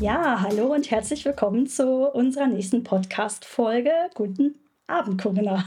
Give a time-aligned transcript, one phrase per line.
[0.00, 3.92] Ja, hallo und herzlich willkommen zu unserer nächsten Podcast-Folge.
[4.14, 4.54] Guten
[4.90, 5.64] Abend, Corinna.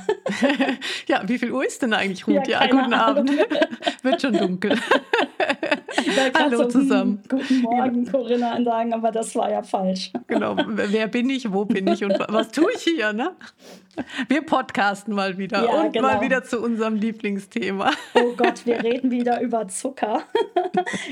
[1.08, 2.48] ja, wie viel Uhr ist denn eigentlich, Ruth?
[2.48, 3.30] Ja, ja guten Ahnung.
[3.30, 3.32] Abend.
[4.04, 4.78] Wird schon dunkel.
[6.38, 7.24] Hallo zusammen.
[7.30, 10.12] Guten Morgen, Corinna, sagen, aber das war ja falsch.
[10.28, 10.58] genau.
[10.68, 13.14] Wer bin ich, wo bin ich und was tue ich hier?
[13.14, 13.32] Ne?
[14.28, 16.08] Wir podcasten mal wieder ja, und genau.
[16.08, 17.92] mal wieder zu unserem Lieblingsthema.
[18.16, 20.24] Oh Gott, wir reden wieder über Zucker.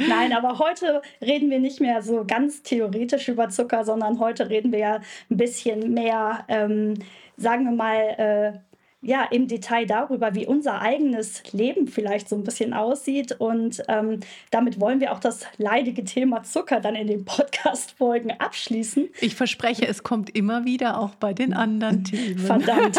[0.10, 4.72] Nein, aber heute reden wir nicht mehr so ganz theoretisch über Zucker, sondern heute reden
[4.72, 4.96] wir ja
[5.30, 6.96] ein bisschen mehr, ähm,
[7.42, 8.60] sagen wir mal, äh,
[9.04, 13.32] ja, im Detail darüber, wie unser eigenes Leben vielleicht so ein bisschen aussieht.
[13.32, 14.20] Und ähm,
[14.52, 19.10] damit wollen wir auch das leidige Thema Zucker dann in den Podcast-Folgen abschließen.
[19.20, 22.38] Ich verspreche, es kommt immer wieder auch bei den anderen Themen.
[22.38, 22.98] Verdammt.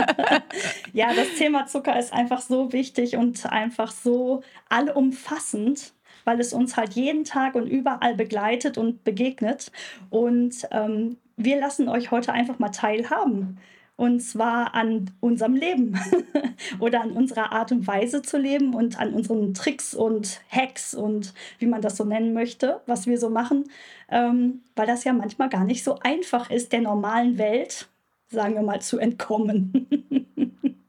[0.92, 5.92] ja, das Thema Zucker ist einfach so wichtig und einfach so allumfassend
[6.26, 9.70] weil es uns halt jeden Tag und überall begleitet und begegnet.
[10.08, 13.58] Und ähm, wir lassen euch heute einfach mal teilhaben
[13.96, 15.98] und zwar an unserem Leben
[16.80, 21.32] oder an unserer Art und Weise zu leben und an unseren Tricks und Hacks und
[21.58, 23.64] wie man das so nennen möchte, was wir so machen,
[24.08, 27.88] ähm, weil das ja manchmal gar nicht so einfach ist, der normalen Welt,
[28.28, 29.86] sagen wir mal, zu entkommen.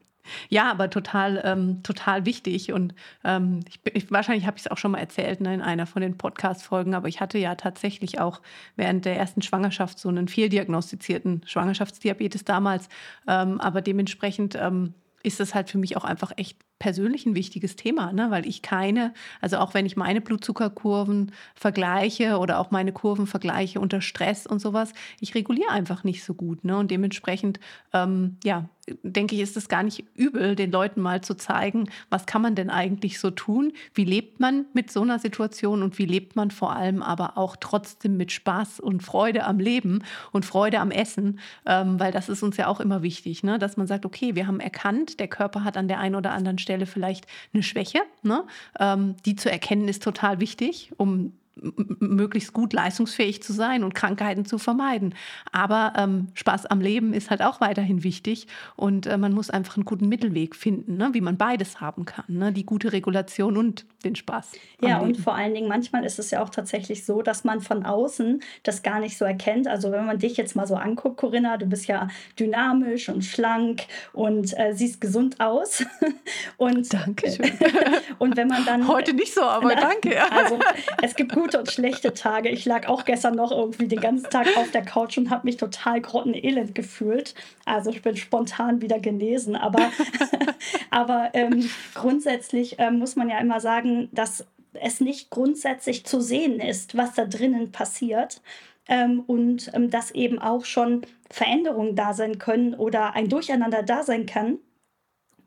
[0.48, 2.72] Ja, aber total, ähm, total wichtig.
[2.72, 5.86] Und ähm, ich, ich, wahrscheinlich habe ich es auch schon mal erzählt ne, in einer
[5.86, 8.40] von den Podcast-Folgen, aber ich hatte ja tatsächlich auch
[8.76, 12.88] während der ersten Schwangerschaft so einen fehldiagnostizierten Schwangerschaftsdiabetes damals.
[13.26, 17.76] Ähm, aber dementsprechend ähm, ist das halt für mich auch einfach echt persönlich ein wichtiges
[17.76, 18.30] Thema, ne?
[18.30, 23.80] weil ich keine, also auch wenn ich meine Blutzuckerkurven vergleiche oder auch meine Kurven vergleiche
[23.80, 26.64] unter Stress und sowas, ich reguliere einfach nicht so gut.
[26.64, 26.76] Ne?
[26.76, 27.60] Und dementsprechend,
[27.92, 28.68] ähm, ja,
[29.02, 32.54] denke ich, ist es gar nicht übel, den Leuten mal zu zeigen, was kann man
[32.54, 36.50] denn eigentlich so tun, wie lebt man mit so einer Situation und wie lebt man
[36.50, 41.40] vor allem aber auch trotzdem mit Spaß und Freude am Leben und Freude am Essen,
[41.64, 43.58] ähm, weil das ist uns ja auch immer wichtig, ne?
[43.58, 46.58] dass man sagt, okay, wir haben erkannt, der Körper hat an der einen oder anderen
[46.66, 48.00] Stelle vielleicht eine Schwäche.
[48.22, 48.44] Ne?
[48.80, 54.44] Ähm, die zu erkennen ist total wichtig, um möglichst gut leistungsfähig zu sein und Krankheiten
[54.44, 55.14] zu vermeiden.
[55.52, 58.46] Aber ähm, Spaß am Leben ist halt auch weiterhin wichtig
[58.76, 61.10] und äh, man muss einfach einen guten Mittelweg finden, ne?
[61.12, 62.52] wie man beides haben kann, ne?
[62.52, 64.52] die gute Regulation und den Spaß.
[64.82, 67.84] Ja, und vor allen Dingen, manchmal ist es ja auch tatsächlich so, dass man von
[67.84, 69.66] außen das gar nicht so erkennt.
[69.66, 72.08] Also wenn man dich jetzt mal so anguckt, Corinna, du bist ja
[72.38, 75.84] dynamisch und schlank und äh, siehst gesund aus.
[76.58, 77.50] und, Dankeschön.
[78.18, 78.86] und wenn man dann...
[78.86, 80.20] Heute nicht so, aber na, danke.
[80.30, 80.58] Also
[81.02, 82.48] es gibt gute gute und schlechte Tage.
[82.48, 85.56] Ich lag auch gestern noch irgendwie den ganzen Tag auf der Couch und habe mich
[85.56, 87.36] total grottenelend gefühlt.
[87.64, 89.54] Also ich bin spontan wieder genesen.
[89.54, 89.92] Aber,
[90.90, 96.58] aber ähm, grundsätzlich ähm, muss man ja immer sagen, dass es nicht grundsätzlich zu sehen
[96.58, 98.40] ist, was da drinnen passiert.
[98.88, 104.02] Ähm, und ähm, dass eben auch schon Veränderungen da sein können oder ein Durcheinander da
[104.02, 104.58] sein kann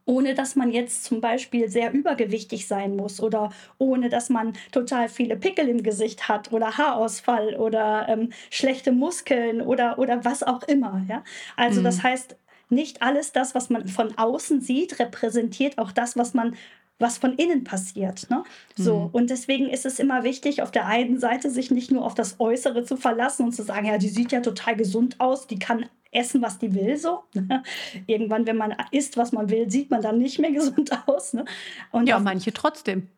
[0.10, 5.08] ohne dass man jetzt zum Beispiel sehr übergewichtig sein muss oder ohne dass man total
[5.08, 10.64] viele Pickel im Gesicht hat oder Haarausfall oder ähm, schlechte Muskeln oder, oder was auch
[10.64, 11.06] immer.
[11.08, 11.24] Ja?
[11.56, 11.84] Also mhm.
[11.84, 12.36] das heißt,
[12.70, 16.56] nicht alles das, was man von außen sieht, repräsentiert auch das, was man
[17.00, 18.30] was von innen passiert.
[18.30, 18.44] Ne?
[18.76, 19.10] So, mhm.
[19.12, 22.40] und deswegen ist es immer wichtig, auf der einen Seite sich nicht nur auf das
[22.40, 25.86] Äußere zu verlassen und zu sagen, ja, die sieht ja total gesund aus, die kann
[26.12, 27.24] essen, was die will, so.
[27.34, 27.64] Ne?
[28.08, 31.34] Irgendwann, wenn man isst, was man will, sieht man dann nicht mehr gesund aus.
[31.34, 31.46] Ne?
[31.92, 33.10] Und ja, manche trotzdem.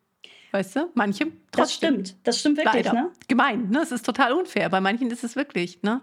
[0.51, 1.61] Weißt du, manche trotzdem.
[1.61, 2.93] Das stimmt, das stimmt wirklich, Leider.
[2.93, 3.09] ne?
[3.27, 3.79] Gemein, ne?
[3.79, 4.69] Es ist total unfair.
[4.69, 6.01] Bei manchen ist es wirklich, ne?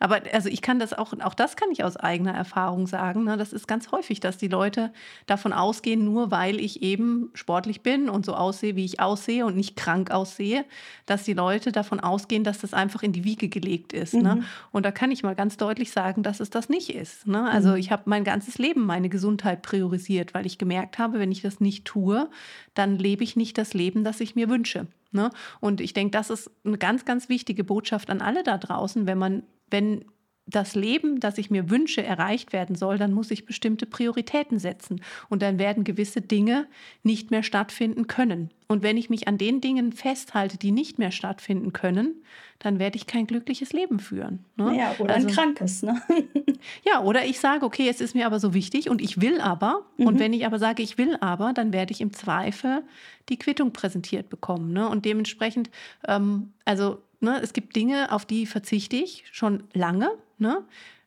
[0.00, 3.24] Aber also ich kann das auch, auch das kann ich aus eigener Erfahrung sagen.
[3.24, 3.36] Ne?
[3.36, 4.92] Das ist ganz häufig, dass die Leute
[5.26, 9.56] davon ausgehen, nur weil ich eben sportlich bin und so aussehe, wie ich aussehe und
[9.56, 10.64] nicht krank aussehe,
[11.04, 14.14] dass die Leute davon ausgehen, dass das einfach in die Wiege gelegt ist.
[14.14, 14.36] Ne?
[14.36, 14.40] Mhm.
[14.40, 14.44] Ne?
[14.72, 17.26] Und da kann ich mal ganz deutlich sagen, dass es das nicht ist.
[17.26, 17.44] Ne?
[17.50, 17.76] Also mhm.
[17.76, 21.60] ich habe mein ganzes Leben meine Gesundheit priorisiert, weil ich gemerkt habe, wenn ich das
[21.60, 22.30] nicht tue,
[22.72, 24.86] dann lebe ich nicht das Leben, das ich mir wünsche.
[25.12, 25.30] Ne?
[25.60, 29.18] Und ich denke, das ist eine ganz, ganz wichtige Botschaft an alle da draußen, wenn
[29.18, 30.04] man wenn
[30.50, 35.02] das Leben, das ich mir wünsche, erreicht werden soll, dann muss ich bestimmte Prioritäten setzen.
[35.28, 36.66] Und dann werden gewisse Dinge
[37.02, 38.50] nicht mehr stattfinden können.
[38.68, 42.22] Und wenn ich mich an den Dingen festhalte, die nicht mehr stattfinden können,
[42.60, 44.44] dann werde ich kein glückliches Leben führen.
[44.56, 44.76] Ne?
[44.76, 45.82] Ja, oder also, ein krankes.
[45.82, 46.00] Ne?
[46.84, 49.86] ja, oder ich sage, okay, es ist mir aber so wichtig und ich will aber.
[49.96, 50.06] Mhm.
[50.06, 52.82] Und wenn ich aber sage, ich will aber, dann werde ich im Zweifel
[53.28, 54.72] die Quittung präsentiert bekommen.
[54.72, 54.88] Ne?
[54.88, 55.70] Und dementsprechend,
[56.06, 60.10] ähm, also ne, es gibt Dinge, auf die verzichte ich schon lange.
[60.38, 60.64] Ne?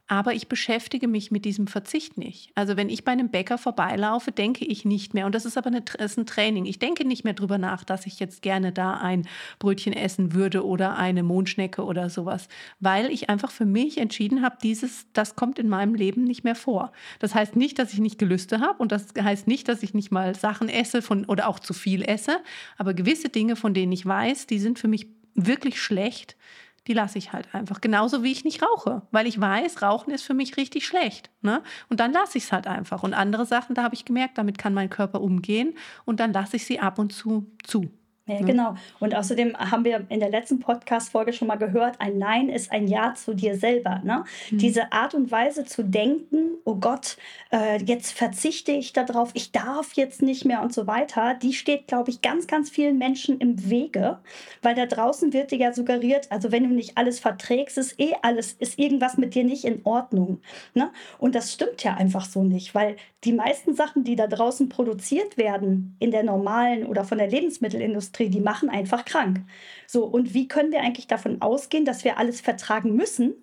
[0.08, 2.52] aber ich beschäftige mich mit diesem Verzicht nicht.
[2.56, 5.68] Also wenn ich bei einem Bäcker vorbeilaufe, denke ich nicht mehr, und das ist aber
[5.68, 8.96] eine, ist ein Training, ich denke nicht mehr darüber nach, dass ich jetzt gerne da
[8.96, 9.28] ein
[9.60, 12.48] Brötchen essen würde oder eine Mondschnecke oder sowas,
[12.80, 16.56] weil ich einfach für mich entschieden habe, dieses, das kommt in meinem Leben nicht mehr
[16.56, 16.92] vor.
[17.20, 20.12] Das heißt nicht, dass ich nicht Gelüste habe und das heißt nicht, dass ich nicht
[20.12, 22.38] mal Sachen esse von, oder auch zu viel esse,
[22.78, 26.36] aber gewisse Dinge, von denen ich weiß, die sind für mich wirklich schlecht,
[26.88, 27.82] die lasse ich halt einfach.
[27.82, 31.30] Genauso wie ich nicht rauche, weil ich weiß, Rauchen ist für mich richtig schlecht.
[31.42, 31.64] Ne?
[31.90, 33.04] Und dann lasse ich es halt einfach.
[33.04, 35.76] Und andere Sachen, da habe ich gemerkt, damit kann mein Körper umgehen
[36.06, 37.90] und dann lasse ich sie ab und zu zu.
[38.26, 38.46] Ja, ne?
[38.46, 38.76] genau.
[39.02, 42.88] Und außerdem haben wir in der letzten Podcast-Folge schon mal gehört, ein Nein ist ein
[42.88, 44.02] Ja zu dir selber.
[44.06, 44.24] Ne?
[44.50, 44.58] Mhm.
[44.60, 47.18] Diese Art und Weise zu denken, oh Gott,
[47.52, 51.88] äh, jetzt verzichte ich darauf, ich darf jetzt nicht mehr und so weiter, die steht,
[51.88, 54.20] glaube ich, ganz, ganz vielen Menschen im Wege,
[54.62, 58.14] weil da draußen wird dir ja suggeriert, also wenn du nicht alles verträgst, ist eh
[58.22, 60.40] alles, ist irgendwas mit dir nicht in Ordnung.
[60.74, 60.92] Ne?
[61.18, 65.38] Und das stimmt ja einfach so nicht, weil die meisten Sachen, die da draußen produziert
[65.38, 69.42] werden, in der normalen oder von der Lebensmittelindustrie, die machen einfach krank.
[69.88, 73.34] So, und wie können wir eigentlich davon ausgehen, dass wir alles vertragen müssen,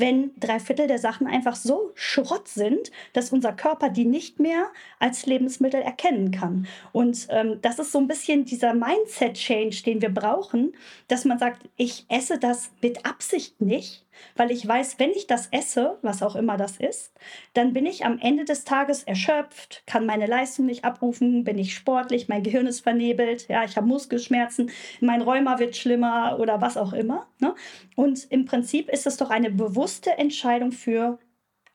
[0.00, 4.68] wenn drei Viertel der Sachen einfach so Schrott sind, dass unser Körper die nicht mehr
[4.98, 6.66] als Lebensmittel erkennen kann.
[6.92, 10.72] Und ähm, das ist so ein bisschen dieser Mindset-Change, den wir brauchen,
[11.06, 14.06] dass man sagt, ich esse das mit Absicht nicht,
[14.36, 17.12] weil ich weiß, wenn ich das esse, was auch immer das ist,
[17.54, 21.74] dann bin ich am Ende des Tages erschöpft, kann meine Leistung nicht abrufen, bin ich
[21.74, 24.70] sportlich, mein Gehirn ist vernebelt, ja, ich habe Muskelschmerzen,
[25.00, 27.26] mein Rheuma wird schlimmer oder was auch immer.
[27.40, 27.54] Ne?
[27.96, 31.18] Und im Prinzip ist es doch eine bewusste Entscheidung für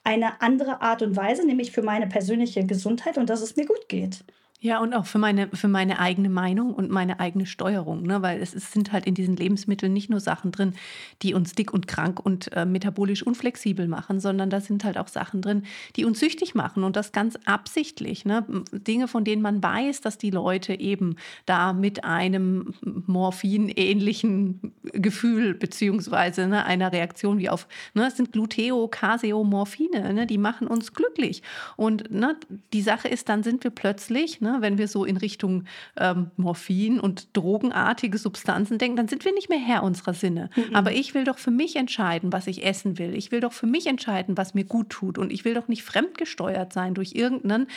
[0.03, 3.89] eine andere Art und Weise, nämlich für meine persönliche Gesundheit und dass es mir gut
[3.89, 4.23] geht.
[4.61, 8.21] Ja, und auch für meine, für meine eigene Meinung und meine eigene Steuerung, ne?
[8.21, 10.73] weil es, es sind halt in diesen Lebensmitteln nicht nur Sachen drin,
[11.21, 15.09] die uns dick und krank und äh, metabolisch unflexibel machen, sondern da sind halt auch
[15.09, 15.63] Sachen drin,
[15.97, 18.23] die uns süchtig machen und das ganz absichtlich.
[18.23, 18.45] Ne?
[18.71, 26.47] Dinge, von denen man weiß, dass die Leute eben da mit einem morphinähnlichen Gefühl beziehungsweise
[26.47, 30.93] ne, einer Reaktion wie auf, ne, es sind Gluteo, Caseo, Morphine, ne, die machen uns
[30.93, 31.43] glücklich.
[31.75, 32.37] Und ne,
[32.71, 35.65] die Sache ist, dann sind wir plötzlich, ne, wenn wir so in Richtung
[35.97, 40.49] ähm, Morphin und drogenartige Substanzen denken, dann sind wir nicht mehr Herr unserer Sinne.
[40.55, 40.75] Mhm.
[40.75, 43.15] Aber ich will doch für mich entscheiden, was ich essen will.
[43.15, 45.17] Ich will doch für mich entscheiden, was mir gut tut.
[45.17, 47.67] Und ich will doch nicht fremdgesteuert sein durch irgendeinen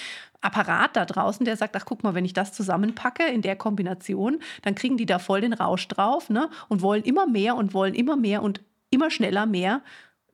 [0.41, 4.39] Apparat da draußen, der sagt, ach guck mal, wenn ich das zusammenpacke in der Kombination,
[4.63, 6.49] dann kriegen die da voll den Rausch drauf ne?
[6.69, 8.61] und wollen immer mehr und wollen immer mehr und
[8.91, 9.83] immer schneller mehr.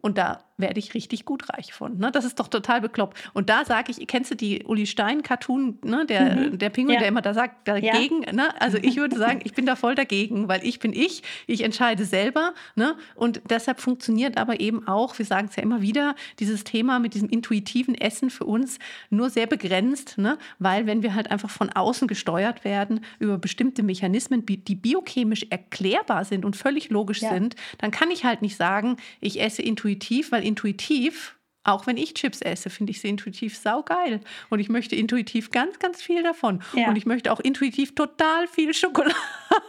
[0.03, 1.99] Und da werde ich richtig gut reich von.
[1.99, 2.13] Ne?
[2.13, 3.19] Das ist doch total bekloppt.
[3.33, 6.07] Und da sage ich, kennst du die Uli Stein-Cartoon, ne?
[6.07, 6.59] der, mhm.
[6.59, 7.01] der Pinguin, ja.
[7.01, 8.33] der immer da sagt, dagegen, ja.
[8.33, 8.61] ne?
[8.61, 12.05] also ich würde sagen, ich bin da voll dagegen, weil ich bin ich, ich entscheide
[12.05, 12.55] selber.
[12.77, 12.97] Ne?
[13.17, 17.15] Und deshalb funktioniert aber eben auch, wir sagen es ja immer wieder, dieses Thema mit
[17.15, 18.79] diesem intuitiven Essen für uns
[19.11, 20.39] nur sehr begrenzt, ne?
[20.61, 26.25] weil wenn wir halt einfach von außen gesteuert werden über bestimmte Mechanismen, die biochemisch erklärbar
[26.25, 27.31] sind und völlig logisch ja.
[27.31, 32.13] sind, dann kann ich halt nicht sagen, ich esse intuitiv, weil intuitiv, auch wenn ich
[32.13, 34.21] Chips esse, finde ich sie intuitiv saugeil.
[34.51, 36.63] Und ich möchte intuitiv ganz, ganz viel davon.
[36.75, 36.89] Ja.
[36.89, 39.15] Und ich möchte auch intuitiv total viel Schokolade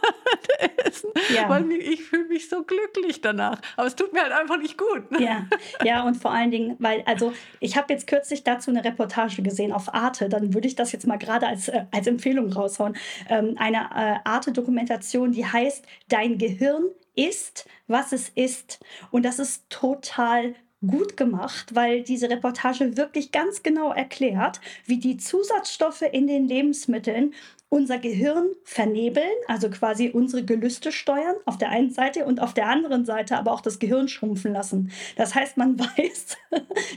[0.84, 1.48] essen, ja.
[1.48, 3.62] weil ich fühle mich so glücklich danach.
[3.76, 5.10] Aber es tut mir halt einfach nicht gut.
[5.10, 5.24] Ne?
[5.24, 5.46] Ja.
[5.84, 9.72] ja, und vor allen Dingen, weil, also ich habe jetzt kürzlich dazu eine Reportage gesehen
[9.72, 12.94] auf Arte, dann würde ich das jetzt mal gerade als, äh, als Empfehlung raushauen.
[13.30, 18.84] Ähm, eine äh, Arte-Dokumentation, die heißt Dein Gehirn ist, was es ist.
[19.10, 20.54] Und das ist total
[20.86, 27.32] gut gemacht, weil diese Reportage wirklich ganz genau erklärt, wie die Zusatzstoffe in den Lebensmitteln
[27.68, 32.68] unser Gehirn vernebeln, also quasi unsere Gelüste steuern auf der einen Seite und auf der
[32.68, 34.92] anderen Seite aber auch das Gehirn schrumpfen lassen.
[35.16, 36.36] Das heißt, man weiß,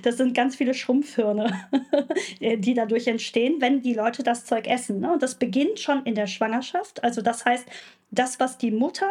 [0.03, 1.69] das sind ganz viele Schrumpfhirne,
[2.39, 4.99] die dadurch entstehen, wenn die Leute das Zeug essen.
[4.99, 5.11] Ne?
[5.11, 7.03] Und das beginnt schon in der Schwangerschaft.
[7.03, 7.65] Also das heißt,
[8.11, 9.09] das, was die Mutter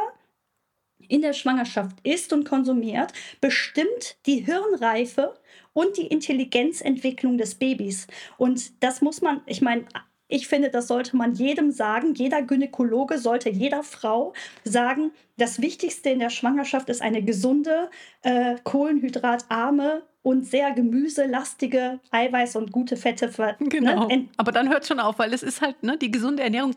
[1.08, 5.34] in der Schwangerschaft isst und konsumiert, bestimmt die Hirnreife
[5.72, 8.06] und die Intelligenzentwicklung des Babys.
[8.36, 9.84] Und das muss man, ich meine,
[10.28, 12.14] ich finde, das sollte man jedem sagen.
[12.14, 17.90] Jeder Gynäkologe sollte jeder Frau sagen, das Wichtigste in der Schwangerschaft ist eine gesunde,
[18.22, 23.30] äh, kohlenhydratarme und sehr gemüselastige Eiweiß und gute Fette.
[23.38, 24.08] Ne, genau.
[24.08, 24.28] Ne?
[24.37, 26.75] Aber dann hört schon auf, weil es ist halt ne, die gesunde Ernährung.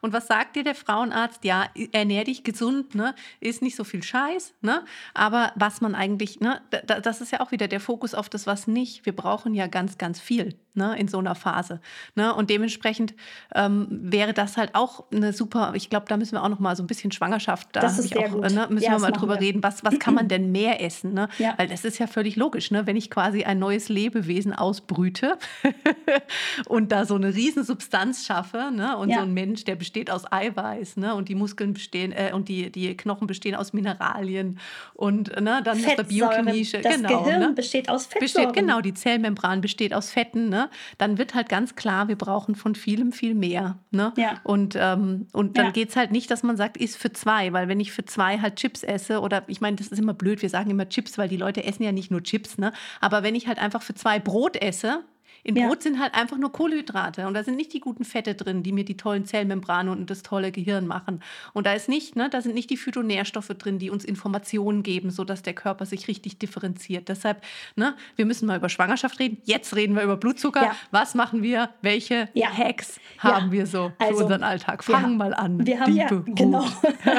[0.00, 1.44] Und was sagt dir der Frauenarzt?
[1.44, 3.14] Ja, ernähr dich gesund, ne?
[3.38, 4.54] ist nicht so viel Scheiß.
[4.62, 4.84] Ne?
[5.14, 8.66] Aber was man eigentlich, ne, das ist ja auch wieder der Fokus auf das, was
[8.66, 9.06] nicht.
[9.06, 11.80] Wir brauchen ja ganz, ganz viel ne, in so einer Phase.
[12.14, 12.34] Ne?
[12.34, 13.14] Und dementsprechend
[13.54, 16.76] ähm, wäre das halt auch eine super, ich glaube, da müssen wir auch noch mal
[16.76, 18.50] so ein bisschen Schwangerschaft, da das ist auch, gut.
[18.50, 19.40] Ne, müssen ja, wir mal drüber wir.
[19.40, 21.12] reden, was, was kann man denn mehr essen?
[21.12, 21.28] Ne?
[21.38, 21.54] Ja.
[21.56, 22.86] Weil das ist ja völlig logisch, ne?
[22.86, 25.38] wenn ich quasi ein neues Lebewesen ausbrüte
[26.68, 28.96] und da so eine Riesensubstanz schaffe ne?
[28.96, 29.18] und ja.
[29.18, 31.14] so ein Mensch, der besteht aus Eiweiß ne?
[31.14, 34.58] und die Muskeln bestehen äh, und die, die Knochen bestehen aus Mineralien
[34.94, 37.22] und ne, dann ist der biochemische, das genau.
[37.22, 37.52] Gehirn ne?
[37.52, 38.48] besteht aus Fettsäuren.
[38.48, 40.48] Besteht, genau, die Zellmembran besteht aus Fetten.
[40.48, 40.68] Ne?
[40.98, 43.78] dann wird halt ganz klar, wir brauchen von vielem viel mehr.
[43.90, 44.12] Ne?
[44.16, 44.40] Ja.
[44.44, 45.72] Und, ähm, und dann ja.
[45.72, 48.38] geht es halt nicht, dass man sagt, ist für zwei, weil wenn ich für zwei
[48.38, 51.28] halt Chips esse oder ich meine, das ist immer blöd, wir sagen immer Chips, weil
[51.28, 52.72] die Leute essen ja nicht nur Chips, ne?
[53.00, 55.04] aber wenn ich halt einfach für zwei Brot esse,
[55.42, 55.66] in ja.
[55.66, 58.72] Brot sind halt einfach nur Kohlenhydrate und da sind nicht die guten Fette drin, die
[58.72, 61.22] mir die tollen Zellmembrane und das tolle Gehirn machen.
[61.52, 65.10] Und da ist nicht, ne, da sind nicht die Phytonährstoffe drin, die uns Informationen geben,
[65.10, 67.08] sodass der Körper sich richtig differenziert.
[67.08, 67.42] Deshalb,
[67.76, 69.38] ne, wir müssen mal über Schwangerschaft reden.
[69.44, 70.62] Jetzt reden wir über Blutzucker.
[70.62, 70.76] Ja.
[70.90, 71.70] Was machen wir?
[71.82, 72.48] Welche ja.
[72.50, 74.84] Hacks haben wir so für also, unseren Alltag?
[74.84, 75.66] Fangen mal an.
[75.66, 76.64] Wir haben ja, genau.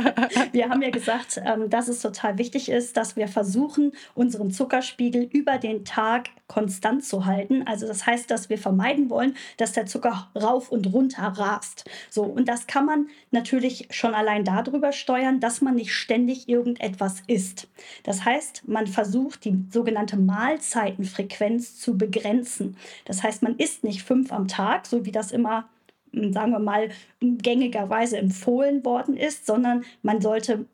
[0.52, 5.24] wir haben ja gesagt, ähm, dass es total wichtig ist, dass wir versuchen, unseren Zuckerspiegel
[5.32, 7.64] über den Tag konstant zu halten.
[7.66, 11.90] Also das heißt, dass wir vermeiden wollen, dass der Zucker rauf und runter rast.
[12.10, 17.24] So, und das kann man natürlich schon allein darüber steuern, dass man nicht ständig irgendetwas
[17.28, 17.68] isst.
[18.04, 22.78] Das heißt, man versucht, die sogenannte Mahlzeitenfrequenz zu begrenzen.
[23.06, 25.70] Das heißt, man isst nicht fünf am Tag, so wie das immer
[26.14, 26.90] sagen wir mal,
[27.22, 30.66] gängigerweise empfohlen worden ist, sondern man sollte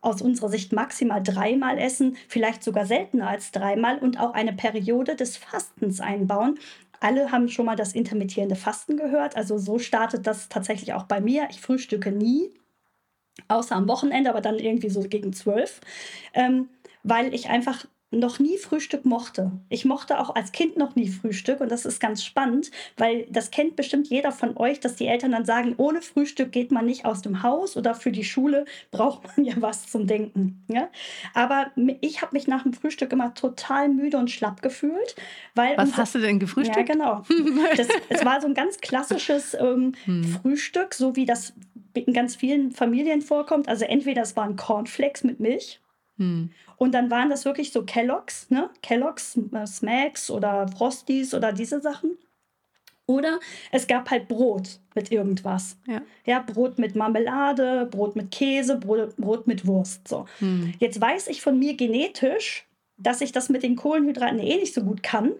[0.00, 5.16] aus unserer Sicht maximal dreimal essen, vielleicht sogar seltener als dreimal und auch eine Periode
[5.16, 6.58] des Fastens einbauen.
[7.00, 9.36] Alle haben schon mal das intermittierende Fasten gehört.
[9.36, 11.48] Also so startet das tatsächlich auch bei mir.
[11.50, 12.50] Ich frühstücke nie,
[13.48, 15.80] außer am Wochenende, aber dann irgendwie so gegen zwölf,
[16.32, 16.68] ähm,
[17.02, 17.86] weil ich einfach
[18.18, 19.52] noch nie Frühstück mochte.
[19.68, 23.50] Ich mochte auch als Kind noch nie Frühstück und das ist ganz spannend, weil das
[23.50, 27.04] kennt bestimmt jeder von euch, dass die Eltern dann sagen, ohne Frühstück geht man nicht
[27.04, 30.64] aus dem Haus oder für die Schule braucht man ja was zum Denken.
[30.68, 30.88] Ja?
[31.34, 35.16] Aber ich habe mich nach dem Frühstück immer total müde und schlapp gefühlt.
[35.54, 36.88] Weil was hast du denn gefrühstückt?
[36.88, 37.22] Ja, genau.
[37.76, 40.24] Das, es war so ein ganz klassisches ähm, hm.
[40.24, 41.54] Frühstück, so wie das
[41.94, 43.68] in ganz vielen Familien vorkommt.
[43.68, 45.80] Also entweder es waren Cornflakes mit Milch
[46.16, 46.50] hm.
[46.76, 48.70] Und dann waren das wirklich so Kelloggs, ne?
[48.82, 52.18] Kelloggs, äh, Smacks oder Frosties oder diese Sachen.
[53.06, 53.38] Oder
[53.70, 55.76] es gab halt Brot mit irgendwas.
[55.86, 60.08] Ja, ja Brot mit Marmelade, Brot mit Käse, Brot, Brot mit Wurst.
[60.08, 60.26] So.
[60.38, 60.72] Hm.
[60.78, 62.66] Jetzt weiß ich von mir genetisch,
[62.96, 65.32] dass ich das mit den Kohlenhydraten eh nicht so gut kann.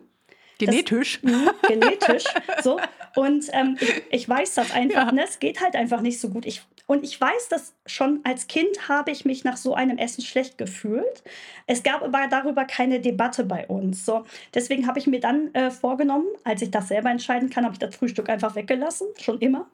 [0.58, 1.20] Genetisch.
[1.22, 2.24] Das, mh, genetisch.
[2.62, 2.78] so.
[3.16, 5.06] Und ähm, ich, ich, weiß das einfach.
[5.06, 5.12] Ja.
[5.12, 5.24] Ne?
[5.24, 6.46] Es geht halt einfach nicht so gut.
[6.46, 10.22] Ich, und ich weiß, dass schon als Kind habe ich mich nach so einem Essen
[10.22, 11.22] schlecht gefühlt.
[11.66, 14.04] Es gab aber darüber keine Debatte bei uns.
[14.04, 14.24] So.
[14.52, 17.78] Deswegen habe ich mir dann äh, vorgenommen, als ich das selber entscheiden kann, habe ich
[17.78, 19.06] das Frühstück einfach weggelassen.
[19.18, 19.66] Schon immer.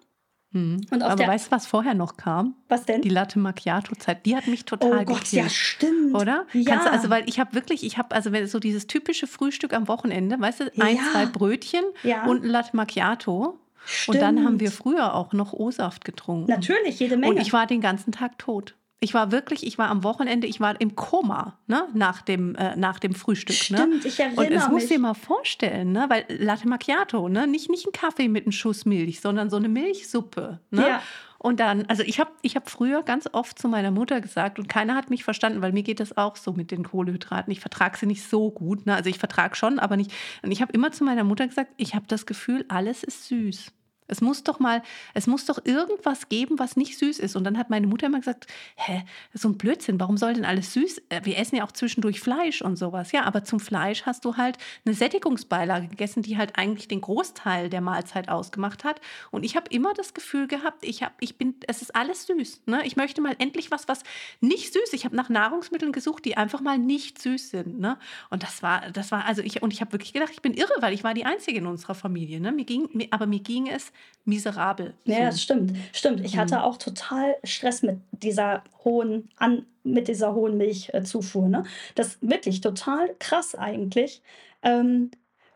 [0.53, 0.81] Hm.
[0.91, 2.57] Aber weißt du, was vorher noch kam?
[2.69, 3.03] Was denn?
[3.03, 4.27] Die Latte Macchiato-Zeit.
[4.27, 5.43] Die hat mich total Oh Gott, gekillt.
[5.45, 6.15] ja, stimmt.
[6.15, 6.47] Oder?
[6.53, 6.75] Ja.
[6.75, 10.41] Kannst also, weil ich habe wirklich, ich habe also so dieses typische Frühstück am Wochenende,
[10.41, 11.03] weißt du, ein, Ja.
[11.13, 12.25] zwei Brötchen Ja.
[12.27, 13.59] und ein Latte Macchiato.
[13.85, 14.17] Stimmt.
[14.17, 16.51] Und dann haben wir früher auch noch O-Saft getrunken.
[16.51, 17.35] Natürlich, jede Menge.
[17.35, 18.75] Und ich war den ganzen Tag tot.
[19.03, 22.77] Ich war wirklich, ich war am Wochenende, ich war im Koma, ne, nach dem, äh,
[22.77, 23.57] nach dem Frühstück.
[23.57, 24.09] Stimmt, ne?
[24.09, 24.73] ich erinnere Und es mich.
[24.73, 28.45] musst du dir mal vorstellen, ne, weil Latte Macchiato, ne, nicht, nicht ein Kaffee mit
[28.45, 30.61] einem Schuss Milch, sondern so eine Milchsuppe.
[30.71, 30.87] Ne?
[30.87, 31.03] Ja.
[31.43, 34.69] Und dann, also ich habe ich hab früher ganz oft zu meiner Mutter gesagt, und
[34.69, 37.51] keiner hat mich verstanden, weil mir geht das auch so mit den Kohlenhydraten.
[37.51, 38.85] Ich vertrage sie nicht so gut.
[38.85, 38.95] Ne?
[38.95, 40.13] Also ich vertrage schon, aber nicht.
[40.43, 43.73] Und ich habe immer zu meiner Mutter gesagt, ich habe das Gefühl, alles ist süß.
[44.11, 44.83] Es muss doch mal,
[45.15, 47.37] es muss doch irgendwas geben, was nicht süß ist.
[47.37, 50.73] Und dann hat meine Mutter immer gesagt, hä, so ein Blödsinn, warum soll denn alles
[50.75, 51.03] süß?
[51.09, 53.13] Äh, Wir essen ja auch zwischendurch Fleisch und sowas.
[53.13, 57.71] Ja, aber zum Fleisch hast du halt eine Sättigungsbeilage gegessen, die halt eigentlich den Großteil
[57.71, 59.01] der Mahlzeit ausgemacht hat.
[59.31, 62.63] Und ich habe immer das Gefühl gehabt, ich habe, ich bin, es ist alles süß.
[62.67, 62.85] Ne?
[62.85, 64.03] Ich möchte mal endlich was, was
[64.41, 64.93] nicht süß.
[64.93, 67.79] Ich habe nach Nahrungsmitteln gesucht, die einfach mal nicht süß sind.
[67.79, 67.99] Ne?
[68.31, 70.75] Und das war, das war, also ich, und ich habe wirklich gedacht, ich bin irre,
[70.81, 72.41] weil ich war die Einzige in unserer Familie.
[72.41, 72.53] Ne?
[72.53, 73.93] Mir ging, mir, aber mir ging es
[74.25, 74.95] miserabel.
[75.05, 75.73] Ja, das stimmt.
[75.93, 76.21] Stimmt.
[76.25, 76.61] Ich hatte Mhm.
[76.63, 81.49] auch total Stress mit dieser hohen an mit dieser hohen Milchzufuhr.
[81.49, 81.65] Ne?
[81.95, 84.23] Das ist wirklich total krass eigentlich.
[84.63, 85.11] Ähm,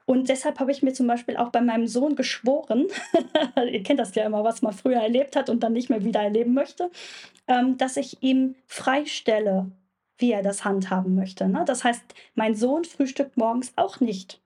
[0.07, 2.87] Und deshalb habe ich mir zum Beispiel auch bei meinem Sohn geschworen,
[3.73, 6.21] ihr kennt das ja immer, was man früher erlebt hat und dann nicht mehr wieder
[6.21, 6.91] erleben möchte,
[7.49, 9.71] ähm, dass ich ihm freistelle,
[10.19, 11.49] wie er das handhaben möchte.
[11.49, 11.65] Ne?
[11.67, 12.03] Das heißt,
[12.35, 14.43] mein Sohn frühstückt morgens auch nicht.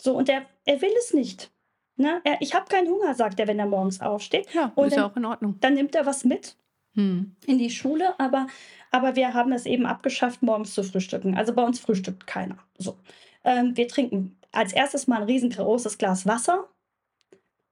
[0.00, 1.50] So, und er, er will es nicht.
[1.96, 2.20] Ne?
[2.24, 4.52] Er, ich habe keinen Hunger, sagt er, wenn er morgens aufsteht.
[4.52, 5.56] Ja, und ist dann, ja auch in Ordnung.
[5.60, 6.56] Dann nimmt er was mit
[6.94, 7.36] Hm.
[7.46, 8.46] in die Schule, aber,
[8.90, 11.36] aber wir haben es eben abgeschafft, morgens zu frühstücken.
[11.36, 12.56] Also bei uns frühstückt keiner.
[12.78, 12.96] So.
[13.44, 16.68] Ähm, wir trinken als erstes mal ein riesengroßes Glas Wasser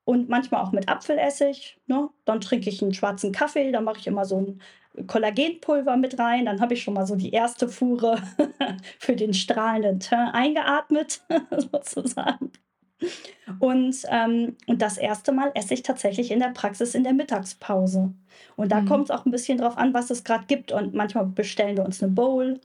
[0.05, 1.81] und manchmal auch mit Apfelessig.
[1.87, 2.11] Ne?
[2.27, 6.45] Dann trinke ich einen schwarzen Kaffee, dann mache ich immer so ein Kollagenpulver mit rein.
[6.45, 8.23] Dann habe ich schon mal so die erste Fuhre
[8.99, 11.23] für den strahlenden Teint eingeatmet,
[11.73, 12.53] sozusagen.
[13.61, 18.13] Und, ähm, und das erste Mal esse ich tatsächlich in der Praxis in der Mittagspause.
[18.57, 18.87] Und da Mhm.
[18.87, 20.73] kommt es auch ein bisschen drauf an, was es gerade gibt.
[20.73, 22.61] Und manchmal bestellen wir uns eine Bowl.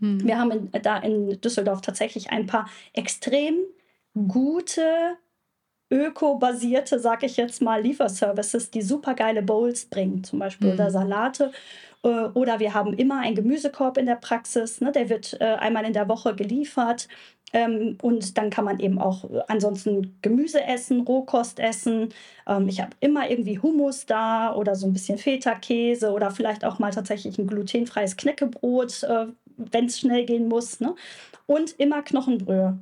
[0.00, 0.26] Hm.
[0.26, 3.54] Wir haben in, da in Düsseldorf tatsächlich ein paar extrem
[4.26, 5.16] gute,
[5.90, 10.90] öko-basierte, sag ich jetzt mal, Lieferservices, die super geile Bowls bringen, zum Beispiel, oder Mhm.
[10.90, 11.52] Salate.
[12.04, 14.80] Äh, Oder wir haben immer einen Gemüsekorb in der Praxis.
[14.80, 14.92] Ne?
[14.92, 17.08] Der wird äh, einmal in der Woche geliefert.
[17.52, 22.10] Ähm, und dann kann man eben auch äh, ansonsten Gemüse essen, Rohkost essen.
[22.46, 26.78] Ähm, ich habe immer irgendwie Hummus da oder so ein bisschen Feta-Käse oder vielleicht auch
[26.78, 29.26] mal tatsächlich ein glutenfreies Knäckebrot, äh,
[29.56, 30.78] wenn es schnell gehen muss.
[30.80, 30.94] Ne?
[31.46, 32.78] Und immer Knochenbrühe.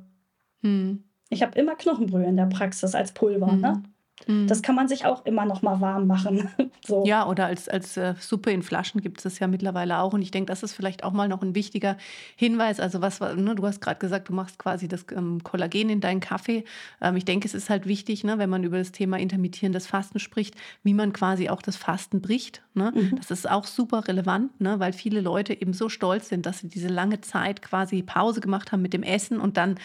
[0.61, 1.03] Hm.
[1.29, 3.57] Ich habe immer Knochenbrühe in der Praxis als Pulver.
[3.61, 3.83] Ne?
[4.25, 4.41] Hm.
[4.41, 4.47] Hm.
[4.47, 6.49] Das kann man sich auch immer noch mal warm machen.
[6.85, 7.05] so.
[7.05, 10.13] Ja, oder als, als äh, Suppe in Flaschen gibt es das ja mittlerweile auch.
[10.13, 11.97] Und ich denke, das ist vielleicht auch mal noch ein wichtiger
[12.35, 12.79] Hinweis.
[12.79, 16.01] Also was, war- ne, du hast gerade gesagt, du machst quasi das ähm, Kollagen in
[16.01, 16.63] deinen Kaffee.
[17.01, 20.19] Ähm, ich denke, es ist halt wichtig, ne, wenn man über das Thema intermittierendes Fasten
[20.19, 22.63] spricht, wie man quasi auch das Fasten bricht.
[22.73, 22.91] Ne?
[22.95, 23.15] Mhm.
[23.17, 26.69] Das ist auch super relevant, ne, weil viele Leute eben so stolz sind, dass sie
[26.69, 29.75] diese lange Zeit quasi Pause gemacht haben mit dem Essen und dann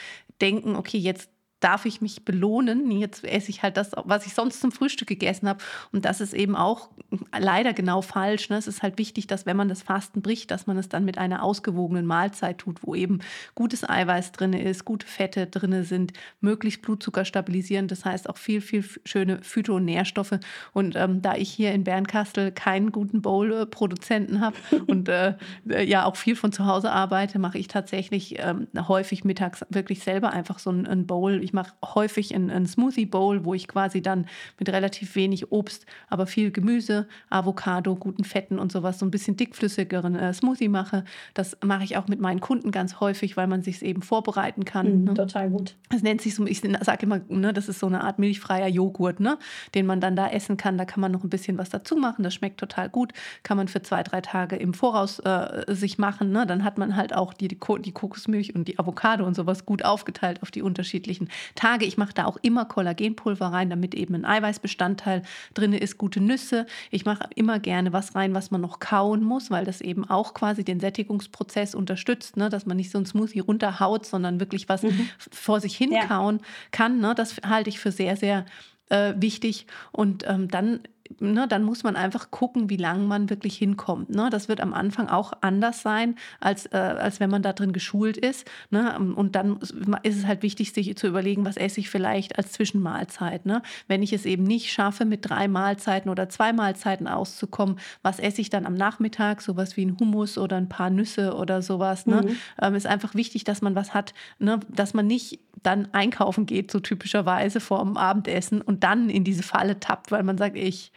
[0.40, 1.28] denken, okay, jetzt
[1.62, 2.90] darf ich mich belohnen.
[2.90, 5.62] Jetzt esse ich halt das, was ich sonst zum Frühstück gegessen habe.
[5.92, 6.90] Und das ist eben auch
[7.38, 8.50] leider genau falsch.
[8.50, 8.56] Ne?
[8.56, 11.18] Es ist halt wichtig, dass wenn man das Fasten bricht, dass man es dann mit
[11.18, 13.20] einer ausgewogenen Mahlzeit tut, wo eben
[13.54, 17.88] gutes Eiweiß drin ist, gute Fette drin sind, möglichst Blutzucker stabilisieren.
[17.88, 20.38] Das heißt auch viel, viel schöne Phytonährstoffe.
[20.72, 25.34] Und ähm, da ich hier in Bernkastel keinen guten Bowl-Produzenten habe und äh,
[25.68, 30.02] äh, ja auch viel von zu Hause arbeite, mache ich tatsächlich ähm, häufig mittags wirklich
[30.02, 31.42] selber einfach so ein, ein Bowl.
[31.42, 34.26] Ich mache häufig ein, ein Smoothie Bowl, wo ich quasi dann
[34.58, 39.36] mit relativ wenig Obst, aber viel Gemüse, Avocado, guten Fetten und sowas so ein bisschen
[39.36, 41.04] dickflüssigeren äh, Smoothie mache.
[41.34, 45.00] Das mache ich auch mit meinen Kunden ganz häufig, weil man sich eben vorbereiten kann.
[45.00, 45.14] Mhm, ne?
[45.14, 45.76] Total gut.
[45.90, 49.20] Das nennt sich so, ich sage immer, ne, das ist so eine Art milchfreier Joghurt,
[49.20, 49.38] ne,
[49.74, 50.78] den man dann da essen kann.
[50.78, 52.22] Da kann man noch ein bisschen was dazu machen.
[52.22, 53.12] Das schmeckt total gut.
[53.42, 56.30] Kann man für zwei, drei Tage im Voraus äh, sich machen.
[56.32, 56.46] Ne?
[56.46, 57.58] Dann hat man halt auch die, die
[57.92, 61.84] Kokosmilch und die Avocado und sowas gut aufgeteilt auf die unterschiedlichen Tage.
[61.84, 65.22] Ich mache da auch immer Kollagenpulver rein, damit eben ein Eiweißbestandteil
[65.54, 66.66] drin ist, gute Nüsse.
[66.90, 70.34] Ich mache immer gerne was rein, was man noch kauen muss, weil das eben auch
[70.34, 72.48] quasi den Sättigungsprozess unterstützt, ne?
[72.48, 75.08] dass man nicht so ein Smoothie runterhaut, sondern wirklich was Mhm.
[75.30, 76.06] vor sich hin Ja.
[76.06, 77.00] kauen kann.
[77.00, 77.14] Ne?
[77.14, 78.44] Das halte ich für sehr, sehr
[78.88, 79.66] äh, wichtig.
[79.92, 80.80] Und ähm, dann,
[81.20, 84.10] ne, dann muss man einfach gucken, wie lange man wirklich hinkommt.
[84.10, 84.28] Ne?
[84.30, 88.16] Das wird am Anfang auch anders sein, als, äh, als wenn man da drin geschult
[88.16, 88.50] ist.
[88.70, 88.98] Ne?
[88.98, 89.58] Und dann
[90.02, 93.46] ist es halt wichtig, sich zu überlegen, was esse ich vielleicht als Zwischenmahlzeit.
[93.46, 93.62] Ne?
[93.88, 98.40] Wenn ich es eben nicht schaffe, mit drei Mahlzeiten oder zwei Mahlzeiten auszukommen, was esse
[98.40, 99.42] ich dann am Nachmittag?
[99.42, 102.06] Sowas wie ein Hummus oder ein paar Nüsse oder sowas.
[102.06, 102.22] Ne?
[102.22, 102.36] Mhm.
[102.60, 104.60] Ähm, ist einfach wichtig, dass man was hat, ne?
[104.68, 109.42] dass man nicht dann einkaufen geht, so typischerweise vor dem Abendessen und dann in diese
[109.42, 110.92] Falle tappt, weil man sagt, ich,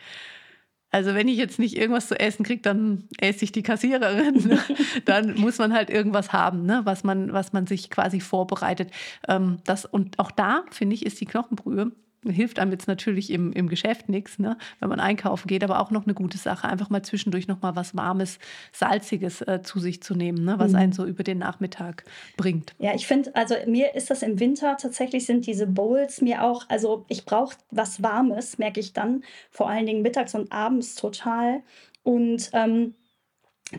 [0.92, 4.48] also wenn ich jetzt nicht irgendwas zu essen kriege, dann esse ich die Kassiererin.
[4.48, 4.60] Ne?
[5.06, 6.82] Dann muss man halt irgendwas haben, ne?
[6.86, 8.92] was, man, was man sich quasi vorbereitet.
[9.28, 11.92] Ähm, das, und auch da, finde ich, ist die Knochenbrühe
[12.30, 15.92] hilft einem jetzt natürlich im, im Geschäft nichts, ne, wenn man einkaufen geht, aber auch
[15.92, 18.40] noch eine gute Sache, einfach mal zwischendurch noch mal was Warmes,
[18.72, 20.78] Salziges äh, zu sich zu nehmen, ne, was Mhm.
[20.78, 22.04] einen so über den Nachmittag
[22.38, 22.74] bringt.
[22.80, 26.64] Ja, ich finde, also mir ist das im Winter tatsächlich sind diese Bowls mir auch,
[26.70, 31.62] also ich brauche was Warmes, merke ich dann, vor allen Dingen mittags und abends total.
[32.04, 32.94] Und ähm,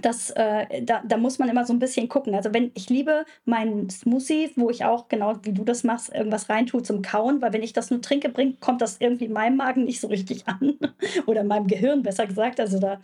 [0.03, 2.35] das, äh, da, da muss man immer so ein bisschen gucken.
[2.35, 6.49] Also wenn ich liebe meinen Smoothie, wo ich auch genau wie du das machst, irgendwas
[6.49, 9.57] reintue zum Kauen, weil wenn ich das nur trinke, bringt, kommt das irgendwie in meinem
[9.57, 10.79] Magen nicht so richtig an.
[11.27, 12.61] Oder in meinem Gehirn besser gesagt.
[12.61, 13.01] Also da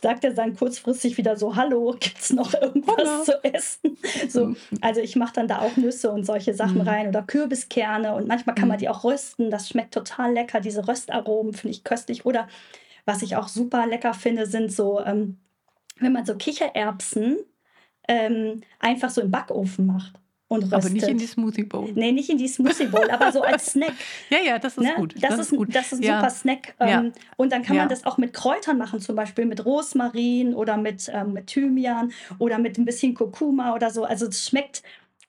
[0.00, 3.24] sagt er dann kurzfristig wieder so, hallo, gibt es noch irgendwas Hunger.
[3.24, 3.96] zu essen?
[4.28, 6.88] So, also ich mache dann da auch Nüsse und solche Sachen Mhm.
[6.88, 8.80] rein oder Kürbiskerne und manchmal kann man Mhm.
[8.80, 9.50] die auch rösten.
[9.50, 10.60] Das schmeckt total lecker.
[10.60, 12.24] Diese Röstaromen finde ich köstlich.
[12.24, 12.48] Oder
[13.04, 15.36] was ich auch super lecker finde, sind so, ähm,
[16.02, 17.38] wenn man so Kichererbsen
[18.08, 20.14] ähm, einfach so im Backofen macht
[20.52, 20.74] und röstet.
[20.74, 21.90] Aber nicht in die Smoothie Bowl.
[21.94, 23.94] Nee, nicht in die Smoothie Bowl, aber so als Snack.
[24.30, 24.94] ja, ja, das ist ne?
[24.96, 25.14] gut.
[25.14, 25.74] Das, das ist, gut.
[25.74, 26.18] Das ist ein ja.
[26.18, 26.74] super Snack.
[26.78, 27.00] Ja.
[27.00, 30.76] Ähm, und dann kann man das auch mit Kräutern machen, zum Beispiel mit Rosmarin oder
[30.76, 34.04] mit, ähm, mit Thymian oder mit ein bisschen Kurkuma oder so.
[34.04, 34.82] Also es schmeckt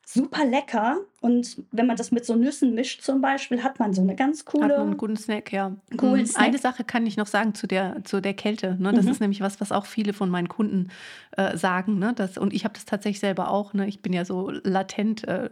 [0.05, 0.97] super lecker.
[1.23, 4.43] Und wenn man das mit so Nüssen mischt zum Beispiel, hat man so eine ganz
[4.43, 4.65] coole...
[4.65, 5.71] Hat man einen guten Snack, ja.
[5.95, 6.25] Coolen mhm.
[6.25, 6.43] Snack.
[6.47, 8.75] Eine Sache kann ich noch sagen zu der, zu der Kälte.
[8.77, 8.91] Ne?
[8.91, 9.11] Das mhm.
[9.11, 10.89] ist nämlich was, was auch viele von meinen Kunden
[11.37, 11.97] äh, sagen.
[11.97, 12.11] Ne?
[12.13, 13.73] Das, und ich habe das tatsächlich selber auch.
[13.73, 13.87] Ne?
[13.87, 15.49] Ich bin ja so latent, äh,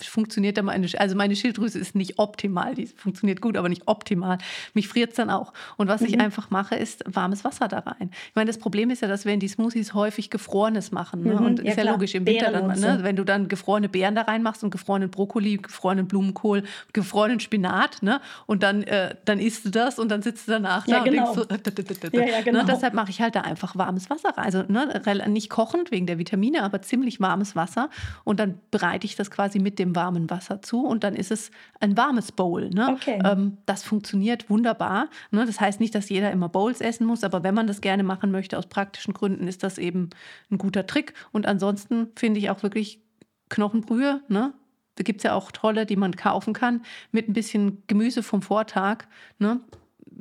[0.00, 0.88] funktioniert da meine...
[0.96, 2.74] Also meine Schilddrüse ist nicht optimal.
[2.74, 4.38] Die funktioniert gut, aber nicht optimal.
[4.72, 5.52] Mich friert es dann auch.
[5.76, 6.06] Und was mhm.
[6.06, 8.08] ich einfach mache, ist warmes Wasser da rein.
[8.30, 11.24] Ich meine, das Problem ist ja, dass wir in die Smoothies häufig Gefrorenes machen.
[11.24, 11.34] Ne?
[11.34, 11.44] Mhm.
[11.44, 11.92] Und ja, ist ja klar.
[11.92, 13.00] logisch im Winter dann, ne?
[13.02, 18.02] wenn du dann gefrorene Beeren da reinmachst und gefrorene gefrorenen Brokkoli, gefrorenen Blumenkohl, gefrorenen Spinat,
[18.02, 18.20] ne?
[18.46, 21.30] Und dann, äh, dann isst du das und dann sitzt du danach ja, da genau.
[21.30, 22.60] und denkst so, ja, ja, genau.
[22.60, 22.64] ne?
[22.68, 24.44] deshalb mache ich halt da einfach warmes Wasser rein.
[24.44, 25.02] Also ne?
[25.28, 27.90] nicht kochend wegen der Vitamine, aber ziemlich warmes Wasser.
[28.24, 31.50] Und dann bereite ich das quasi mit dem warmen Wasser zu und dann ist es
[31.80, 32.70] ein warmes Bowl.
[32.70, 32.90] Ne?
[32.90, 33.20] Okay.
[33.24, 35.08] Ähm, das funktioniert wunderbar.
[35.30, 35.44] Ne?
[35.46, 38.30] Das heißt nicht, dass jeder immer Bowls essen muss, aber wenn man das gerne machen
[38.30, 40.10] möchte aus praktischen Gründen, ist das eben
[40.50, 41.14] ein guter Trick.
[41.32, 43.00] Und ansonsten finde ich auch wirklich
[43.48, 44.52] Knochenbrühe, ne?
[44.96, 48.42] Da gibt es ja auch tolle, die man kaufen kann, mit ein bisschen Gemüse vom
[48.42, 49.04] Vortag,
[49.38, 49.60] ne?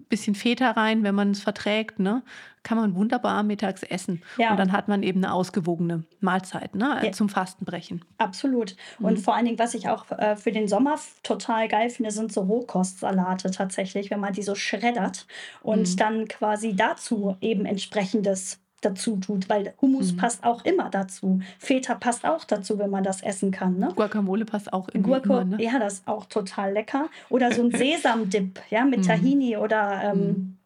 [0.09, 2.23] bisschen Feta rein, wenn man es verträgt, ne?
[2.63, 4.23] kann man wunderbar mittags essen.
[4.37, 4.51] Ja.
[4.51, 7.01] Und dann hat man eben eine ausgewogene Mahlzeit ne?
[7.03, 7.11] Ja.
[7.11, 8.03] zum Fastenbrechen.
[8.17, 8.75] Absolut.
[8.99, 9.21] Und mhm.
[9.21, 12.41] vor allen Dingen, was ich auch äh, für den Sommer total geil finde, sind so
[12.41, 15.27] Rohkostsalate tatsächlich, wenn man die so schreddert
[15.61, 15.97] und mhm.
[15.97, 20.17] dann quasi dazu eben entsprechendes dazu tut, weil Hummus mhm.
[20.17, 21.39] passt auch immer dazu.
[21.59, 23.77] Feta passt auch dazu, wenn man das essen kann.
[23.77, 23.91] Ne?
[23.95, 25.19] Guacamole passt auch immer.
[25.19, 25.57] Guac ne?
[25.59, 27.09] Ja, das ist auch total lecker.
[27.29, 29.03] Oder so ein Sesamdip ja, mit mhm.
[29.03, 30.57] Tahini oder ähm, mhm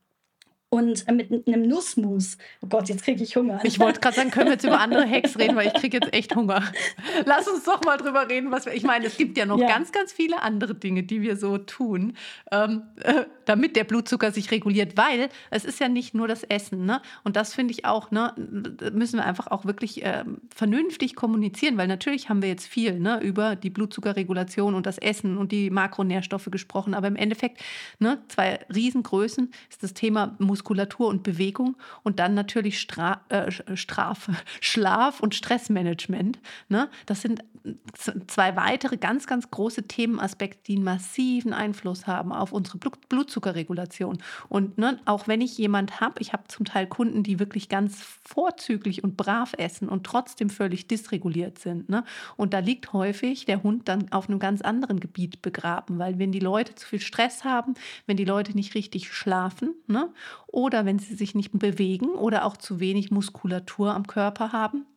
[0.70, 2.38] und mit einem Nussmus.
[2.62, 3.60] Oh Gott, jetzt kriege ich Hunger.
[3.64, 6.14] Ich wollte gerade sagen, können wir jetzt über andere Hacks reden, weil ich kriege jetzt
[6.14, 6.62] echt Hunger.
[7.26, 8.74] Lass uns doch mal drüber reden, was wir.
[8.74, 9.68] Ich meine, es gibt ja noch ja.
[9.68, 12.18] ganz, ganz viele andere Dinge, die wir so tun,
[12.52, 16.86] ähm, äh, damit der Blutzucker sich reguliert, weil es ist ja nicht nur das Essen.
[16.86, 17.02] Ne?
[17.24, 18.34] Und das finde ich auch, ne,
[18.92, 23.22] müssen wir einfach auch wirklich äh, vernünftig kommunizieren, weil natürlich haben wir jetzt viel ne,
[23.22, 27.62] über die Blutzuckerregulation und das Essen und die Makronährstoffe gesprochen, aber im Endeffekt
[28.00, 33.50] ne, zwei Riesengrößen ist das Thema Muskeln Muskulatur und Bewegung und dann natürlich Stra äh,
[33.76, 36.40] Strafe, Schlaf und Stressmanagement.
[36.68, 36.90] Ne?
[37.06, 37.44] Das sind
[38.28, 44.20] zwei weitere ganz, ganz große Themenaspekte, die einen massiven Einfluss haben auf unsere Blut Blutzuckerregulation.
[44.50, 48.02] Und ne, auch wenn ich jemand habe, ich habe zum Teil Kunden, die wirklich ganz
[48.02, 51.90] vorzüglich und brav essen und trotzdem völlig dysreguliert sind.
[51.90, 52.04] Ne?
[52.36, 56.32] Und da liegt häufig der Hund dann auf einem ganz anderen Gebiet begraben, weil wenn
[56.32, 57.74] die Leute zu viel Stress haben,
[58.06, 60.10] wenn die Leute nicht richtig schlafen ne?
[60.58, 64.88] Oder wenn sie sich nicht bewegen oder auch zu wenig Muskulatur am Körper haben,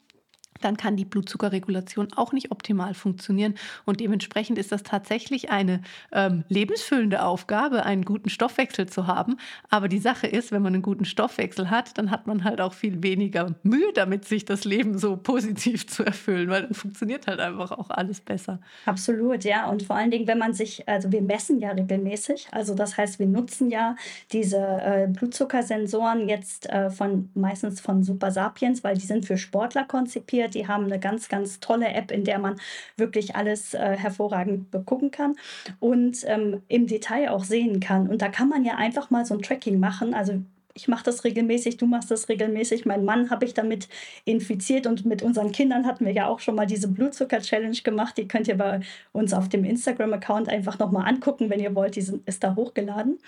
[0.60, 3.54] dann kann die Blutzuckerregulation auch nicht optimal funktionieren.
[3.84, 9.36] Und dementsprechend ist das tatsächlich eine ähm, lebensfüllende Aufgabe, einen guten Stoffwechsel zu haben.
[9.68, 12.74] Aber die Sache ist, wenn man einen guten Stoffwechsel hat, dann hat man halt auch
[12.74, 17.40] viel weniger Mühe damit, sich das Leben so positiv zu erfüllen, weil dann funktioniert halt
[17.40, 18.60] einfach auch alles besser.
[18.86, 19.68] Absolut, ja.
[19.68, 23.18] Und vor allen Dingen, wenn man sich, also wir messen ja regelmäßig, also das heißt,
[23.18, 23.96] wir nutzen ja
[24.32, 29.84] diese äh, Blutzuckersensoren jetzt äh, von meistens von Super Sapiens, weil die sind für Sportler
[29.84, 32.56] konzipiert die haben eine ganz, ganz tolle App, in der man
[32.96, 35.36] wirklich alles äh, hervorragend begucken kann
[35.78, 38.08] und ähm, im Detail auch sehen kann.
[38.08, 40.14] Und da kann man ja einfach mal so ein Tracking machen.
[40.14, 40.42] Also
[40.74, 42.86] ich mache das regelmäßig, du machst das regelmäßig.
[42.86, 43.88] Mein Mann habe ich damit
[44.24, 48.16] infiziert und mit unseren Kindern hatten wir ja auch schon mal diese Blutzucker-Challenge gemacht.
[48.18, 48.80] Die könnt ihr bei
[49.12, 51.96] uns auf dem Instagram-Account einfach nochmal angucken, wenn ihr wollt.
[51.96, 53.18] Die sind, ist da hochgeladen.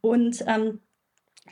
[0.00, 0.80] Und ähm,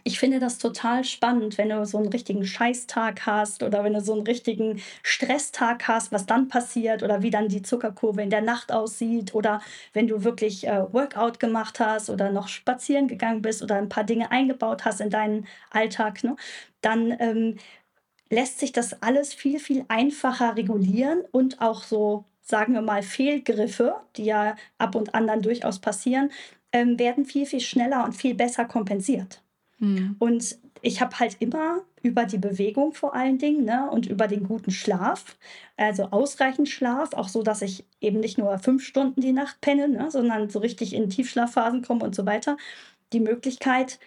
[0.05, 4.01] ich finde das total spannend, wenn du so einen richtigen Scheißtag hast oder wenn du
[4.01, 8.41] so einen richtigen Stresstag hast, was dann passiert oder wie dann die Zuckerkurve in der
[8.41, 9.61] Nacht aussieht oder
[9.93, 14.05] wenn du wirklich äh, Workout gemacht hast oder noch spazieren gegangen bist oder ein paar
[14.05, 16.37] Dinge eingebaut hast in deinen Alltag, ne,
[16.81, 17.57] dann ähm,
[18.31, 23.97] lässt sich das alles viel, viel einfacher regulieren und auch so, sagen wir mal, Fehlgriffe,
[24.17, 26.31] die ja ab und an dann durchaus passieren,
[26.73, 29.43] ähm, werden viel, viel schneller und viel besser kompensiert.
[29.81, 30.17] Mhm.
[30.19, 34.45] Und ich habe halt immer über die Bewegung vor allen Dingen ne, und über den
[34.45, 35.37] guten Schlaf,
[35.77, 39.89] also ausreichend Schlaf, auch so, dass ich eben nicht nur fünf Stunden die Nacht penne,
[39.89, 42.57] ne, sondern so richtig in Tiefschlafphasen komme und so weiter,
[43.13, 43.99] die Möglichkeit,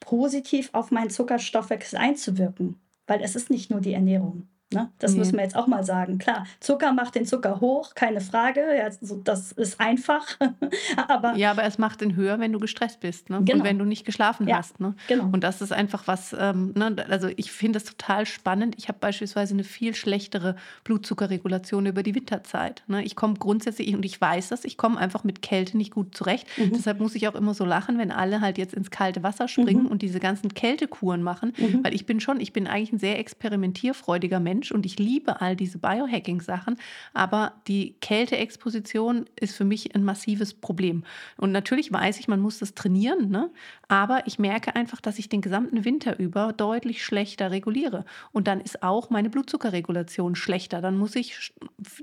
[0.00, 2.80] positiv auf meinen Zuckerstoffwechsel einzuwirken.
[3.06, 4.48] Weil es ist nicht nur die Ernährung.
[4.72, 4.90] Ne?
[4.98, 5.18] Das nee.
[5.18, 6.18] müssen wir jetzt auch mal sagen.
[6.18, 8.62] Klar, Zucker macht den Zucker hoch, keine Frage.
[8.76, 10.26] Ja, so, das ist einfach.
[11.08, 13.40] aber ja, aber es macht den höher, wenn du gestresst bist ne?
[13.44, 13.58] genau.
[13.58, 14.80] und wenn du nicht geschlafen ja, hast.
[14.80, 14.94] Ne?
[15.08, 15.24] Genau.
[15.32, 16.96] Und das ist einfach was, ähm, ne?
[17.08, 18.74] also ich finde das total spannend.
[18.78, 22.82] Ich habe beispielsweise eine viel schlechtere Blutzuckerregulation über die Winterzeit.
[22.86, 23.02] Ne?
[23.04, 26.46] Ich komme grundsätzlich, und ich weiß das, ich komme einfach mit Kälte nicht gut zurecht.
[26.56, 26.72] Mhm.
[26.74, 29.84] Deshalb muss ich auch immer so lachen, wenn alle halt jetzt ins kalte Wasser springen
[29.84, 29.90] mhm.
[29.90, 31.82] und diese ganzen Kältekuren machen, mhm.
[31.82, 35.56] weil ich bin schon, ich bin eigentlich ein sehr experimentierfreudiger Mensch und ich liebe all
[35.56, 36.76] diese Biohacking-Sachen,
[37.14, 41.04] aber die Kälteexposition ist für mich ein massives Problem.
[41.36, 43.50] Und natürlich weiß ich, man muss das trainieren, ne?
[43.88, 48.04] aber ich merke einfach, dass ich den gesamten Winter über deutlich schlechter reguliere.
[48.32, 50.80] Und dann ist auch meine Blutzuckerregulation schlechter.
[50.80, 51.52] Dann muss ich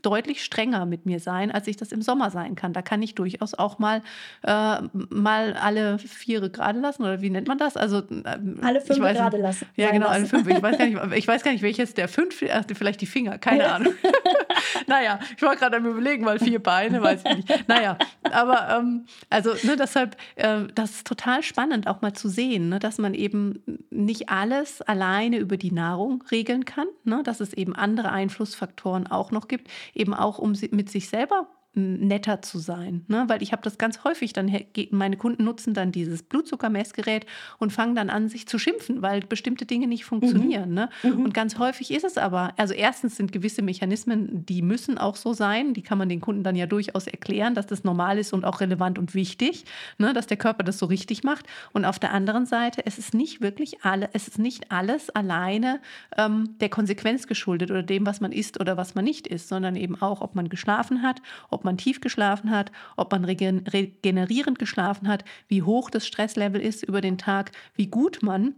[0.02, 2.74] deutlich strenger mit mir sein, als ich das im Sommer sein kann.
[2.74, 4.02] Da kann ich durchaus auch mal,
[4.44, 4.78] äh,
[5.10, 7.78] mal alle Viere gerade lassen oder wie nennt man das?
[7.78, 9.68] Also äh, alle fünf gerade lassen.
[9.76, 10.48] Ja, genau, alle fünf.
[10.48, 12.42] Ich weiß gar nicht, ich weiß gar nicht welches der fünf,
[12.74, 13.94] vielleicht die Finger, keine Ahnung.
[14.88, 17.68] naja, ich war gerade am überlegen, weil vier Beine, weiß ich nicht.
[17.68, 22.70] Naja, aber ähm, also ne, deshalb, äh, das ist total spannend auch mal zu sehen,
[22.70, 27.54] ne, dass man eben nicht alles alleine über die Nahrung regeln kann, ne, dass es
[27.54, 31.48] eben andere Einflussfaktoren auch noch gibt, eben auch um mit sich selber
[31.80, 33.04] netter zu sein.
[33.08, 33.26] Ne?
[33.28, 34.52] Weil ich habe das ganz häufig, dann
[34.92, 37.26] meine Kunden nutzen dann dieses Blutzuckermessgerät
[37.58, 40.70] und fangen dann an, sich zu schimpfen, weil bestimmte Dinge nicht funktionieren.
[40.70, 40.76] Mhm.
[40.76, 40.90] Ne?
[41.04, 41.26] Mhm.
[41.26, 45.34] Und ganz häufig ist es aber, also erstens sind gewisse Mechanismen, die müssen auch so
[45.34, 48.46] sein, die kann man den Kunden dann ja durchaus erklären, dass das normal ist und
[48.46, 49.66] auch relevant und wichtig,
[49.98, 50.14] ne?
[50.14, 51.46] dass der Körper das so richtig macht.
[51.74, 55.80] Und auf der anderen Seite, es ist nicht wirklich alle, es ist nicht alles alleine
[56.18, 59.76] ähm, der Konsequenz geschuldet oder dem, was man isst oder was man nicht isst, sondern
[59.76, 64.58] eben auch, ob man geschlafen hat, ob man man tief geschlafen hat, ob man regenerierend
[64.58, 68.56] geschlafen hat, wie hoch das Stresslevel ist über den Tag, wie gut man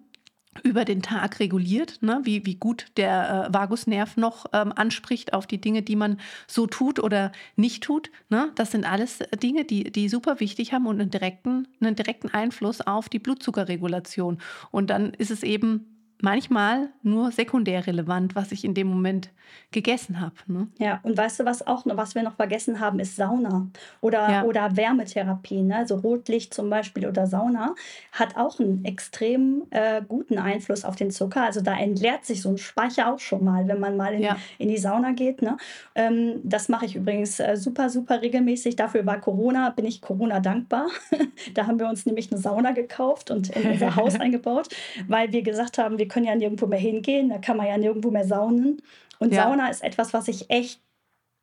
[0.64, 2.22] über den Tag reguliert, ne?
[2.24, 6.68] wie, wie gut der äh, Vagusnerv noch ähm, anspricht auf die Dinge, die man so
[6.68, 8.12] tut oder nicht tut.
[8.30, 8.52] Ne?
[8.56, 12.82] Das sind alles Dinge, die, die super wichtig haben und einen direkten, einen direkten Einfluss
[12.82, 14.40] auf die Blutzuckerregulation.
[14.72, 19.30] Und dann ist es eben manchmal nur sekundär relevant, was ich in dem Moment
[19.72, 20.36] gegessen habe.
[20.48, 20.68] Ne?
[20.80, 23.68] Ja, und weißt du, was auch noch, was wir noch vergessen haben, ist Sauna
[24.02, 24.44] oder, ja.
[24.44, 25.62] oder Wärmetherapie.
[25.62, 25.78] Ne?
[25.78, 27.76] Also Rotlicht zum Beispiel oder Sauna
[28.12, 31.44] hat auch einen extrem äh, guten Einfluss auf den Zucker.
[31.44, 34.38] Also da entleert sich so ein Speicher auch schon mal, wenn man mal in, ja.
[34.58, 35.42] in die Sauna geht.
[35.42, 35.58] Ne?
[35.96, 38.76] Ähm, das mache ich übrigens äh, super, super regelmäßig.
[38.76, 40.88] Dafür war Corona, bin ich Corona dankbar.
[41.54, 44.68] da haben wir uns nämlich eine Sauna gekauft und in unser Haus eingebaut,
[45.08, 48.12] weil wir gesagt haben, wir können ja nirgendwo mehr hingehen, da kann man ja nirgendwo
[48.12, 48.82] mehr saunen.
[49.20, 49.44] Und ja.
[49.44, 50.82] Sauna ist etwas, was ich echt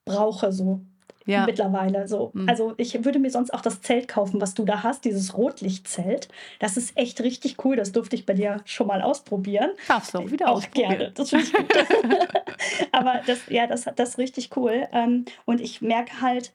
[0.04, 0.80] brauche, so
[1.28, 1.44] ja.
[1.46, 2.08] mittlerweile.
[2.08, 2.30] So.
[2.34, 2.48] Mhm.
[2.48, 6.28] Also ich würde mir sonst auch das Zelt kaufen, was du da hast, dieses Rotlichtzelt.
[6.58, 7.76] Das ist echt richtig cool.
[7.76, 9.70] Das durfte ich bei dir schon mal ausprobieren.
[9.86, 11.12] Darfst du auch wieder auch gerne.
[11.12, 11.72] Das finde ich gut.
[12.92, 14.88] Aber das, ja, das, das ist richtig cool.
[14.92, 16.52] Ähm, und ich merke halt,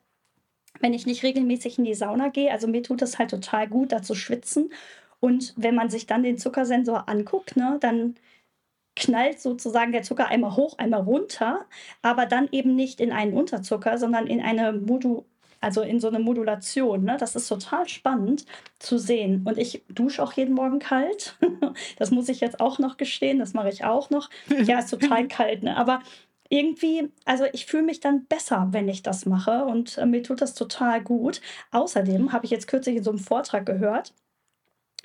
[0.80, 3.92] wenn ich nicht regelmäßig in die Sauna gehe, also mir tut das halt total gut,
[3.92, 4.72] da zu schwitzen.
[5.24, 8.16] Und wenn man sich dann den Zuckersensor anguckt, ne, dann
[8.98, 11.62] knallt sozusagen der Zucker einmal hoch, einmal runter,
[12.02, 15.24] aber dann eben nicht in einen Unterzucker, sondern in eine Modu
[15.62, 17.06] also in so eine Modulation.
[17.06, 17.16] Ne?
[17.18, 18.46] Das ist total spannend
[18.80, 19.44] zu sehen.
[19.46, 21.38] Und ich dusche auch jeden Morgen kalt.
[21.98, 23.40] Das muss ich jetzt auch noch gestehen.
[23.40, 24.30] Das mache ich auch noch.
[24.66, 25.64] Ja, ist total kalt.
[25.64, 25.78] Ne?
[25.78, 26.02] Aber
[26.50, 29.64] irgendwie, also ich fühle mich dann besser, wenn ich das mache.
[29.64, 31.40] Und äh, mir tut das total gut.
[31.72, 34.14] Außerdem habe ich jetzt kürzlich in so einem Vortrag gehört,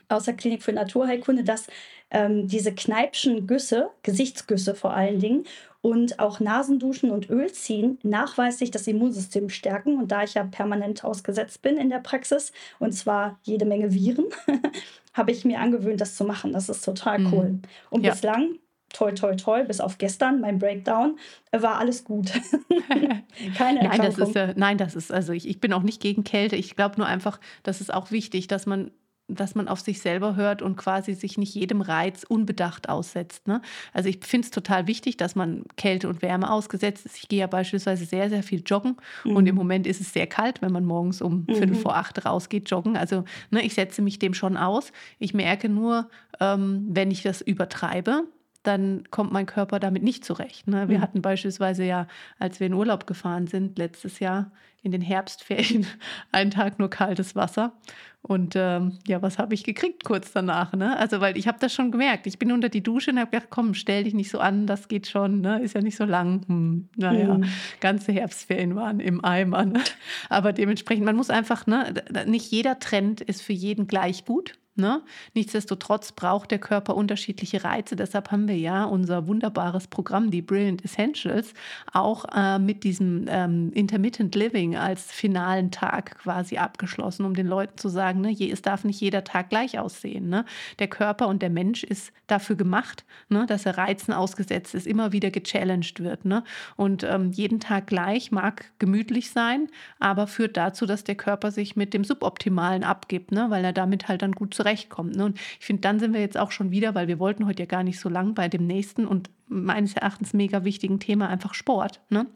[0.09, 1.67] aus der Klinik für Naturheilkunde, dass
[2.11, 5.45] ähm, diese Kneipschen Güsse, Gesichtsgüsse vor allen Dingen,
[5.81, 9.97] und auch Nasenduschen und Ölziehen nachweislich das Immunsystem stärken.
[9.99, 14.27] Und da ich ja permanent ausgesetzt bin in der Praxis, und zwar jede Menge Viren,
[15.15, 16.53] habe ich mir angewöhnt, das zu machen.
[16.53, 17.33] Das ist total mhm.
[17.33, 17.59] cool.
[17.91, 18.11] Und ja.
[18.11, 18.59] bislang
[18.91, 21.19] toll, toll, toll, bis auf gestern, mein Breakdown,
[21.53, 22.33] war alles gut.
[23.57, 26.25] Keine nein, das ist, äh, nein, das ist, also ich, ich bin auch nicht gegen
[26.25, 26.57] Kälte.
[26.57, 28.91] Ich glaube nur einfach, das ist auch wichtig, dass man
[29.29, 33.47] dass man auf sich selber hört und quasi sich nicht jedem Reiz unbedacht aussetzt.
[33.47, 33.61] Ne?
[33.93, 37.19] Also ich finde es total wichtig, dass man Kälte und Wärme ausgesetzt ist.
[37.19, 39.37] Ich gehe ja beispielsweise sehr, sehr viel joggen mhm.
[39.37, 41.55] und im Moment ist es sehr kalt, wenn man morgens um mhm.
[41.55, 42.97] Viertel vor acht rausgeht joggen.
[42.97, 44.93] Also ne, ich setze mich dem schon aus.
[45.19, 46.09] Ich merke nur,
[46.41, 48.25] ähm, wenn ich das übertreibe,
[48.63, 50.69] dann kommt mein Körper damit nicht zurecht.
[50.69, 50.89] Ne?
[50.89, 51.03] Wir mhm.
[51.03, 52.07] hatten beispielsweise ja,
[52.39, 54.51] als wir in Urlaub gefahren sind, letztes Jahr
[54.83, 55.87] in den Herbstferien,
[56.33, 57.73] einen Tag nur kaltes Wasser.
[58.21, 60.73] Und ähm, ja, was habe ich gekriegt kurz danach?
[60.73, 60.99] Ne?
[60.99, 62.27] Also, weil ich habe das schon gemerkt.
[62.27, 64.89] Ich bin unter die Dusche und habe gedacht, komm, stell dich nicht so an, das
[64.89, 65.61] geht schon, ne?
[65.61, 66.43] ist ja nicht so lang.
[66.47, 67.45] Hm, naja, mhm.
[67.81, 69.65] ganze Herbstferien waren im Eimer.
[69.65, 69.81] Ne?
[70.29, 71.95] Aber dementsprechend, man muss einfach, ne,
[72.27, 74.59] nicht jeder Trend ist für jeden gleich gut.
[74.79, 75.03] Ne?
[75.35, 77.97] Nichtsdestotrotz braucht der Körper unterschiedliche Reize.
[77.97, 81.53] Deshalb haben wir ja unser wunderbares Programm, die Brilliant Essentials,
[81.93, 87.77] auch äh, mit diesem ähm, Intermittent Living als finalen Tag quasi abgeschlossen, um den Leuten
[87.77, 90.29] zu sagen, ne, es darf nicht jeder Tag gleich aussehen.
[90.29, 90.45] Ne?
[90.79, 95.11] Der Körper und der Mensch ist dafür gemacht, ne, dass er Reizen ausgesetzt ist, immer
[95.11, 96.25] wieder gechallenged wird.
[96.25, 96.45] Ne?
[96.77, 99.67] Und ähm, jeden Tag gleich mag gemütlich sein,
[99.99, 103.47] aber führt dazu, dass der Körper sich mit dem Suboptimalen abgibt, ne?
[103.49, 105.17] weil er damit halt dann gut zurechtkommt zurechtkommt.
[105.17, 105.25] Ne?
[105.25, 107.67] Und ich finde, dann sind wir jetzt auch schon wieder, weil wir wollten heute ja
[107.67, 112.01] gar nicht so lang bei dem nächsten und meines Erachtens mega wichtigen Thema einfach Sport.
[112.11, 112.27] Ne?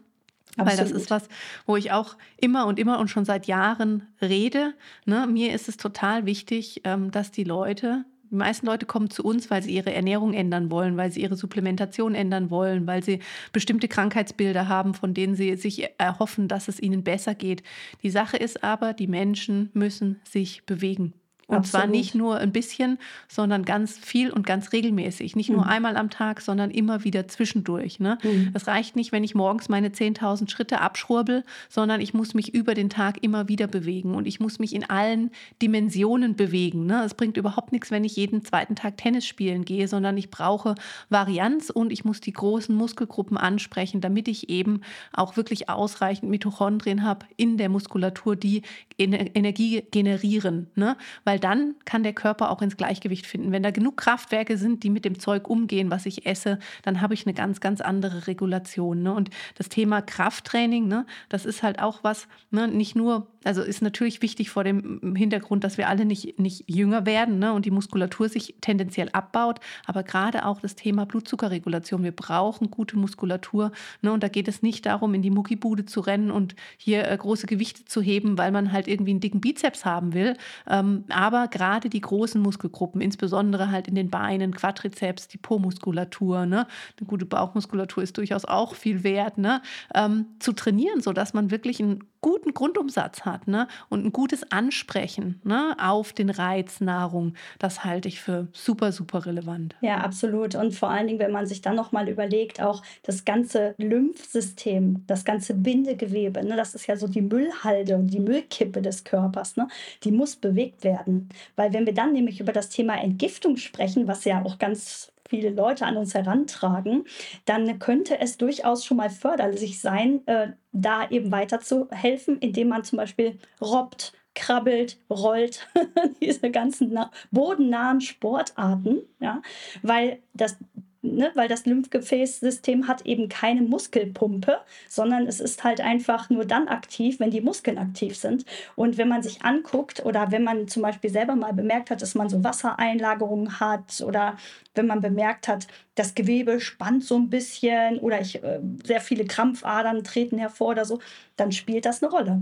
[0.55, 1.27] Weil das ist was,
[1.65, 4.73] wo ich auch immer und immer und schon seit Jahren rede.
[5.05, 5.25] Ne?
[5.27, 9.49] Mir ist es total wichtig, ähm, dass die Leute, die meisten Leute kommen zu uns,
[9.49, 13.19] weil sie ihre Ernährung ändern wollen, weil sie ihre Supplementation ändern wollen, weil sie
[13.51, 17.63] bestimmte Krankheitsbilder haben, von denen sie sich erhoffen, dass es ihnen besser geht.
[18.03, 21.13] Die Sache ist aber, die Menschen müssen sich bewegen.
[21.53, 21.83] Und Absolut.
[21.83, 25.35] zwar nicht nur ein bisschen, sondern ganz viel und ganz regelmäßig.
[25.35, 25.69] Nicht nur mhm.
[25.69, 27.99] einmal am Tag, sondern immer wieder zwischendurch.
[27.99, 28.17] Ne?
[28.23, 28.51] Mhm.
[28.53, 32.73] Es reicht nicht, wenn ich morgens meine 10.000 Schritte abschrurbel, sondern ich muss mich über
[32.73, 34.15] den Tag immer wieder bewegen.
[34.15, 36.85] Und ich muss mich in allen Dimensionen bewegen.
[36.85, 37.03] Ne?
[37.03, 40.75] Es bringt überhaupt nichts, wenn ich jeden zweiten Tag Tennis spielen gehe, sondern ich brauche
[41.09, 44.81] Varianz und ich muss die großen Muskelgruppen ansprechen, damit ich eben
[45.13, 48.63] auch wirklich ausreichend Mitochondrien habe in der Muskulatur, die
[48.97, 50.67] Energie generieren.
[50.75, 50.97] Ne?
[51.23, 53.51] Weil dann kann der Körper auch ins Gleichgewicht finden.
[53.51, 57.13] Wenn da genug Kraftwerke sind, die mit dem Zeug umgehen, was ich esse, dann habe
[57.13, 59.03] ich eine ganz, ganz andere Regulation.
[59.03, 59.13] Ne?
[59.13, 63.81] Und das Thema Krafttraining, ne, das ist halt auch was, ne, nicht nur, also ist
[63.81, 67.71] natürlich wichtig vor dem Hintergrund, dass wir alle nicht, nicht jünger werden ne, und die
[67.71, 72.03] Muskulatur sich tendenziell abbaut, aber gerade auch das Thema Blutzuckerregulation.
[72.03, 73.71] Wir brauchen gute Muskulatur.
[74.01, 77.17] Ne, und da geht es nicht darum, in die Muckibude zu rennen und hier äh,
[77.17, 80.37] große Gewichte zu heben, weil man halt irgendwie einen dicken Bizeps haben will.
[80.67, 86.67] Ähm, aber gerade die großen Muskelgruppen, insbesondere halt in den Beinen, Quadrizeps, die Po-Muskulatur, ne?
[86.99, 89.61] eine gute Bauchmuskulatur ist durchaus auch viel wert, ne?
[89.95, 93.67] Ähm, zu trainieren, sodass man wirklich einen guten Grundumsatz hat ne?
[93.89, 95.75] und ein gutes Ansprechen ne?
[95.79, 99.75] auf den Reiz Nahrung, das halte ich für super, super relevant.
[99.81, 100.55] Ja, absolut.
[100.55, 105.25] Und vor allen Dingen, wenn man sich dann nochmal überlegt, auch das ganze Lymphsystem, das
[105.25, 106.55] ganze Bindegewebe, ne?
[106.55, 109.67] das ist ja so die Müllhalde und die Müllkippe des Körpers, ne?
[110.03, 111.29] die muss bewegt werden.
[111.55, 115.49] Weil wenn wir dann nämlich über das Thema Entgiftung sprechen, was ja auch ganz viele
[115.49, 117.05] Leute an uns herantragen,
[117.45, 122.97] dann könnte es durchaus schon mal förderlich sein, äh, da eben weiterzuhelfen, indem man zum
[122.97, 125.67] Beispiel robbt, krabbelt, rollt,
[126.21, 126.97] diese ganzen
[127.31, 129.41] bodennahen Sportarten, ja,
[129.81, 130.57] weil das
[131.03, 136.67] ne, weil das Lymphgefäßsystem hat eben keine Muskelpumpe, sondern es ist halt einfach nur dann
[136.67, 138.45] aktiv, wenn die Muskeln aktiv sind.
[138.75, 142.15] Und wenn man sich anguckt oder wenn man zum Beispiel selber mal bemerkt hat, dass
[142.15, 144.37] man so Wassereinlagerungen hat oder
[144.75, 149.25] wenn man bemerkt hat, das Gewebe spannt so ein bisschen oder ich, äh, sehr viele
[149.25, 150.99] Krampfadern treten hervor oder so,
[151.35, 152.41] dann spielt das eine Rolle.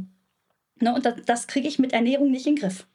[0.80, 2.88] Ne, und das, das kriege ich mit Ernährung nicht in den Griff.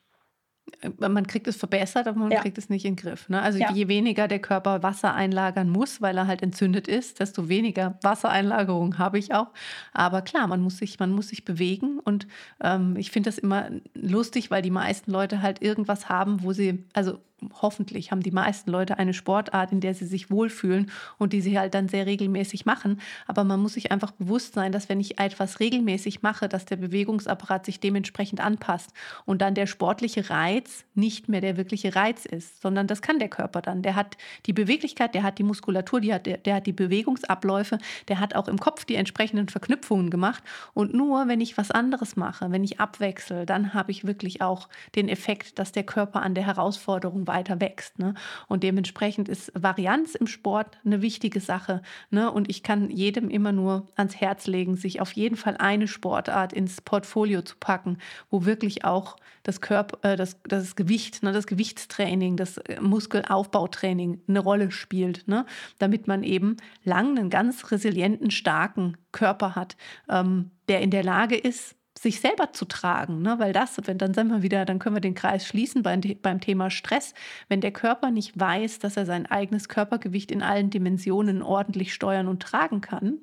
[0.81, 2.41] Äh, man kriegt es verbessert, aber man ja.
[2.41, 3.29] kriegt es nicht in den Griff.
[3.29, 3.41] Ne?
[3.41, 3.73] Also ja.
[3.73, 8.99] je weniger der Körper Wasser einlagern muss, weil er halt entzündet ist, desto weniger Wassereinlagerung
[8.99, 9.49] habe ich auch.
[9.93, 12.27] Aber klar, man muss sich, man muss sich bewegen und
[12.61, 16.85] ähm, ich finde das immer lustig, weil die meisten Leute halt irgendwas haben, wo sie,
[16.93, 17.19] also
[17.61, 21.59] hoffentlich haben die meisten Leute eine Sportart, in der sie sich wohlfühlen und die sie
[21.59, 23.01] halt dann sehr regelmäßig machen.
[23.27, 26.77] Aber man muss sich einfach bewusst sein, dass wenn ich etwas regelmäßig mache, dass der
[26.77, 28.91] Bewegungsapparat sich dementsprechend anpasst
[29.25, 30.56] und dann der sportliche Reiz
[30.95, 33.83] nicht mehr der wirkliche Reiz ist, sondern das kann der Körper dann.
[33.83, 34.17] Der hat
[34.47, 38.35] die Beweglichkeit, der hat die Muskulatur, die hat, der, der hat die Bewegungsabläufe, der hat
[38.35, 40.43] auch im Kopf die entsprechenden Verknüpfungen gemacht.
[40.75, 44.69] Und nur wenn ich was anderes mache, wenn ich abwechsel, dann habe ich wirklich auch
[44.95, 47.99] den Effekt, dass der Körper an der Herausforderung weiter wächst.
[47.99, 48.15] Ne?
[48.49, 51.83] Und dementsprechend ist Varianz im Sport eine wichtige Sache.
[52.11, 52.31] Ne?
[52.31, 56.53] Und ich kann jedem immer nur ans Herz legen, sich auf jeden Fall eine Sportart
[56.53, 57.99] ins Portfolio zu packen,
[58.31, 64.23] wo wirklich auch das Körper, äh, das, das Gewicht, ne, das Gewichtstraining, das äh, Muskelaufbautraining
[64.29, 65.47] eine Rolle spielt, ne?
[65.79, 69.77] damit man eben lang einen ganz resilienten, starken Körper hat,
[70.09, 73.39] ähm, der in der Lage ist, sich selber zu tragen, ne?
[73.39, 76.41] weil das, wenn dann sind wir wieder, dann können wir den Kreis schließen beim, beim
[76.41, 77.15] Thema Stress.
[77.49, 82.29] Wenn der Körper nicht weiß, dass er sein eigenes Körpergewicht in allen Dimensionen ordentlich steuern
[82.29, 83.19] und tragen kann,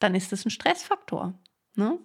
[0.00, 1.34] dann ist das ein Stressfaktor.
[1.76, 1.98] Ne?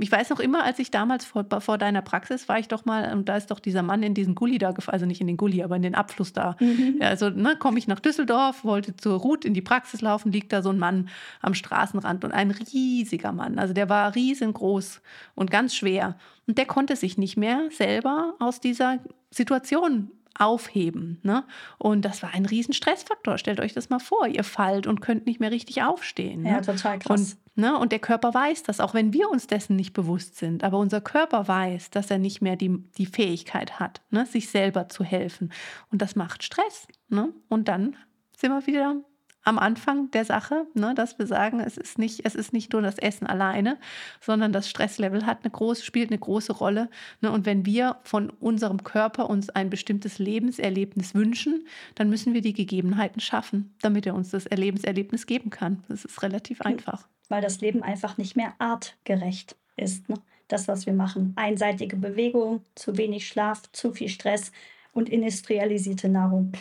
[0.00, 3.12] Ich weiß noch immer, als ich damals vor, vor deiner Praxis war ich doch mal,
[3.12, 5.36] und da ist doch dieser Mann in diesen Gully da gefallen, also nicht in den
[5.36, 6.56] Gully, aber in den Abfluss da.
[6.58, 6.98] Mhm.
[7.00, 10.62] Also ne, komme ich nach Düsseldorf, wollte zur Ruth in die Praxis laufen, liegt da
[10.62, 11.08] so ein Mann
[11.40, 13.58] am Straßenrand und ein riesiger Mann.
[13.58, 15.00] Also der war riesengroß
[15.36, 16.16] und ganz schwer.
[16.46, 18.98] Und der konnte sich nicht mehr selber aus dieser
[19.30, 21.20] Situation aufheben.
[21.22, 21.44] Ne?
[21.78, 23.38] Und das war ein riesen Stressfaktor.
[23.38, 24.26] Stellt euch das mal vor.
[24.26, 26.42] Ihr fallt und könnt nicht mehr richtig aufstehen.
[26.42, 26.50] Ne?
[26.50, 27.20] Ja, total krass.
[27.20, 27.78] Und Ne?
[27.78, 30.64] Und der Körper weiß das, auch wenn wir uns dessen nicht bewusst sind.
[30.64, 34.26] Aber unser Körper weiß, dass er nicht mehr die, die Fähigkeit hat, ne?
[34.26, 35.52] sich selber zu helfen.
[35.90, 36.86] Und das macht Stress.
[37.08, 37.32] Ne?
[37.48, 37.96] Und dann
[38.36, 38.96] sind wir wieder
[39.44, 42.82] am Anfang der Sache, ne, dass wir sagen, es ist nicht, es ist nicht nur
[42.82, 43.78] das Essen alleine,
[44.20, 46.88] sondern das Stresslevel hat eine große, spielt eine große Rolle.
[47.20, 52.40] Ne, und wenn wir von unserem Körper uns ein bestimmtes Lebenserlebnis wünschen, dann müssen wir
[52.40, 55.84] die Gegebenheiten schaffen, damit er uns das Lebenserlebnis geben kann.
[55.88, 57.06] Das ist relativ einfach.
[57.28, 60.08] Weil das Leben einfach nicht mehr artgerecht ist.
[60.08, 60.16] Ne?
[60.48, 61.32] Das, was wir machen.
[61.36, 64.52] Einseitige Bewegung, zu wenig Schlaf, zu viel Stress
[64.92, 66.52] und industrialisierte Nahrung.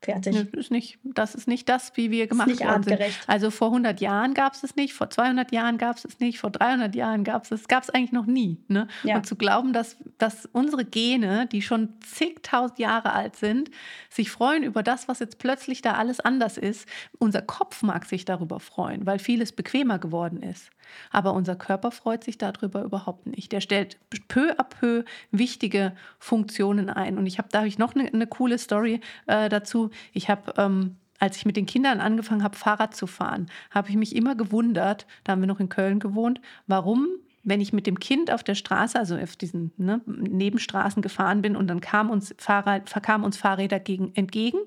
[0.00, 0.32] Fertig.
[0.52, 3.00] Das ist nicht das, ist nicht das wie wir gemacht nicht worden sind.
[3.26, 6.38] Also vor 100 Jahren gab es es nicht, vor 200 Jahren gab es es nicht,
[6.38, 8.58] vor 300 Jahren gab es es, gab es eigentlich noch nie.
[8.68, 8.86] Ne?
[9.02, 9.16] Ja.
[9.16, 13.70] Und zu glauben, dass, dass unsere Gene, die schon zigtausend Jahre alt sind,
[14.08, 16.88] sich freuen über das, was jetzt plötzlich da alles anders ist.
[17.18, 20.70] Unser Kopf mag sich darüber freuen, weil vieles bequemer geworden ist.
[21.10, 23.52] Aber unser Körper freut sich darüber überhaupt nicht.
[23.52, 27.18] Der stellt peu à peu wichtige Funktionen ein.
[27.18, 29.87] Und ich habe da hab ich noch eine, eine coole Story äh, dazu.
[30.12, 33.96] Ich habe ähm, als ich mit den Kindern angefangen habe, Fahrrad zu fahren, habe ich
[33.96, 37.08] mich immer gewundert, da haben wir noch in Köln gewohnt, warum,
[37.42, 41.56] wenn ich mit dem Kind auf der Straße, also auf diesen ne, Nebenstraßen gefahren bin
[41.56, 44.58] und dann kam uns, Fahrrad, kamen uns Fahrräder gegen, entgegen,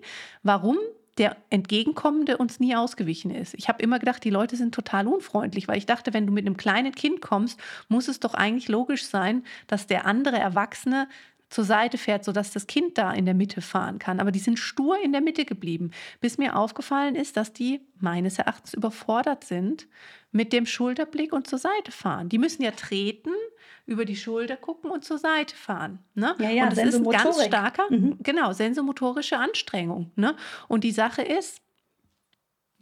[0.43, 0.77] warum
[1.17, 3.53] der Entgegenkommende uns nie ausgewichen ist.
[3.55, 6.45] Ich habe immer gedacht, die Leute sind total unfreundlich, weil ich dachte, wenn du mit
[6.45, 7.59] einem kleinen Kind kommst,
[7.89, 11.07] muss es doch eigentlich logisch sein, dass der andere Erwachsene
[11.51, 14.19] zur Seite fährt, sodass das Kind da in der Mitte fahren kann.
[14.19, 15.91] Aber die sind stur in der Mitte geblieben,
[16.21, 19.87] bis mir aufgefallen ist, dass die meines Erachtens überfordert sind
[20.31, 22.29] mit dem Schulterblick und zur Seite fahren.
[22.29, 23.31] Die müssen ja treten,
[23.85, 25.99] über die Schulter gucken und zur Seite fahren.
[26.15, 26.35] Ne?
[26.39, 28.17] Ja, ja, und das ist ein ganz starker, mhm.
[28.23, 30.11] genau, sensomotorische Anstrengung.
[30.15, 30.35] Ne?
[30.69, 31.61] Und die Sache ist,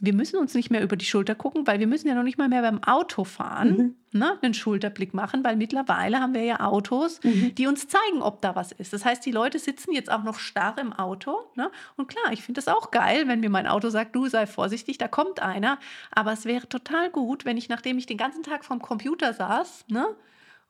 [0.00, 2.38] wir müssen uns nicht mehr über die Schulter gucken, weil wir müssen ja noch nicht
[2.38, 4.18] mal mehr beim Auto fahren, mhm.
[4.18, 7.54] ne, einen Schulterblick machen, weil mittlerweile haben wir ja Autos, mhm.
[7.54, 8.94] die uns zeigen, ob da was ist.
[8.94, 11.36] Das heißt, die Leute sitzen jetzt auch noch starr im Auto.
[11.54, 11.70] Ne?
[11.96, 14.96] Und klar, ich finde es auch geil, wenn mir mein Auto sagt, du sei vorsichtig,
[14.96, 15.78] da kommt einer.
[16.10, 19.84] Aber es wäre total gut, wenn ich, nachdem ich den ganzen Tag vorm Computer saß,
[19.88, 20.06] ne,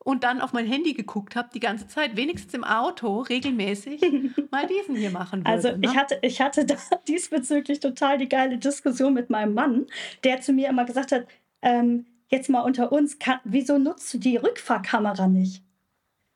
[0.03, 4.01] und dann auf mein Handy geguckt habe, die ganze Zeit, wenigstens im Auto, regelmäßig
[4.51, 5.49] mal diesen hier machen würde.
[5.49, 5.81] Also ne?
[5.83, 6.75] ich hatte, ich hatte da
[7.07, 9.87] diesbezüglich total die geile Diskussion mit meinem Mann,
[10.23, 11.27] der zu mir immer gesagt hat,
[11.61, 15.63] ähm, jetzt mal unter uns, kann, wieso nutzt du die Rückfahrkamera nicht?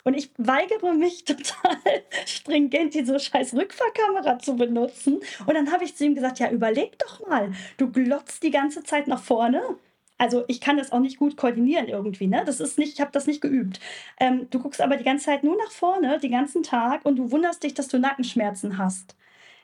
[0.04, 1.78] Und ich weigere mich total
[2.28, 5.20] stringent, diese scheiß Rückfahrkamera zu benutzen.
[5.48, 8.84] Und dann habe ich zu ihm gesagt, ja, überleg doch mal, du glotzt die ganze
[8.84, 9.64] Zeit nach vorne
[10.18, 12.44] also ich kann das auch nicht gut koordinieren irgendwie, ne?
[12.46, 13.80] Das ist nicht, ich habe das nicht geübt.
[14.20, 17.32] Ähm, du guckst aber die ganze Zeit nur nach vorne, den ganzen Tag und du
[17.32, 19.16] wunderst dich, dass du Nackenschmerzen hast.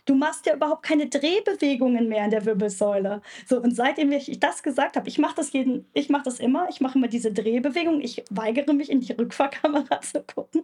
[0.06, 3.22] Du machst ja überhaupt keine Drehbewegungen mehr in der Wirbelsäule.
[3.48, 6.68] So, und seitdem ich das gesagt habe, ich mache das jeden, ich mache das immer,
[6.70, 10.64] ich mache immer diese Drehbewegung, ich weigere mich in die Rückfahrkamera zu gucken.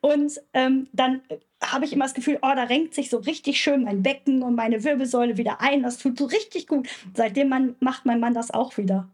[0.00, 1.22] Und ähm, dann
[1.62, 4.54] habe ich immer das Gefühl, oh, da renkt sich so richtig schön mein Becken und
[4.54, 5.82] meine Wirbelsäule wieder ein.
[5.82, 6.88] Das tut so richtig gut.
[7.14, 9.08] Seitdem man, macht mein Mann das auch wieder.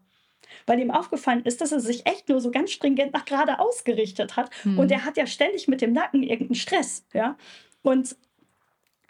[0.65, 4.35] Weil ihm aufgefallen ist, dass er sich echt nur so ganz stringent nach gerade ausgerichtet
[4.35, 4.49] hat.
[4.63, 4.79] Mhm.
[4.79, 7.05] Und er hat ja ständig mit dem Nacken irgendeinen Stress.
[7.13, 7.37] Ja?
[7.81, 8.15] Und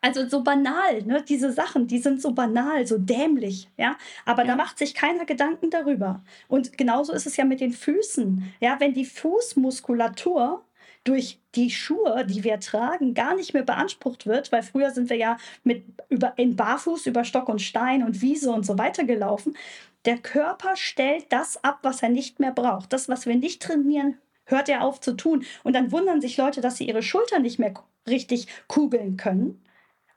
[0.01, 1.23] also so banal, ne?
[1.27, 3.97] diese Sachen, die sind so banal, so dämlich, ja.
[4.25, 4.49] Aber ja.
[4.49, 6.23] da macht sich keiner Gedanken darüber.
[6.47, 8.51] Und genauso ist es ja mit den Füßen.
[8.59, 10.63] Ja, wenn die Fußmuskulatur
[11.03, 15.17] durch die Schuhe, die wir tragen, gar nicht mehr beansprucht wird, weil früher sind wir
[15.17, 19.57] ja mit über, in Barfuß über Stock und Stein und Wiese und so weiter gelaufen.
[20.05, 22.93] Der Körper stellt das ab, was er nicht mehr braucht.
[22.93, 25.45] Das, was wir nicht trainieren, hört er auf zu tun.
[25.63, 27.73] Und dann wundern sich Leute, dass sie ihre Schulter nicht mehr
[28.07, 29.61] richtig kugeln können.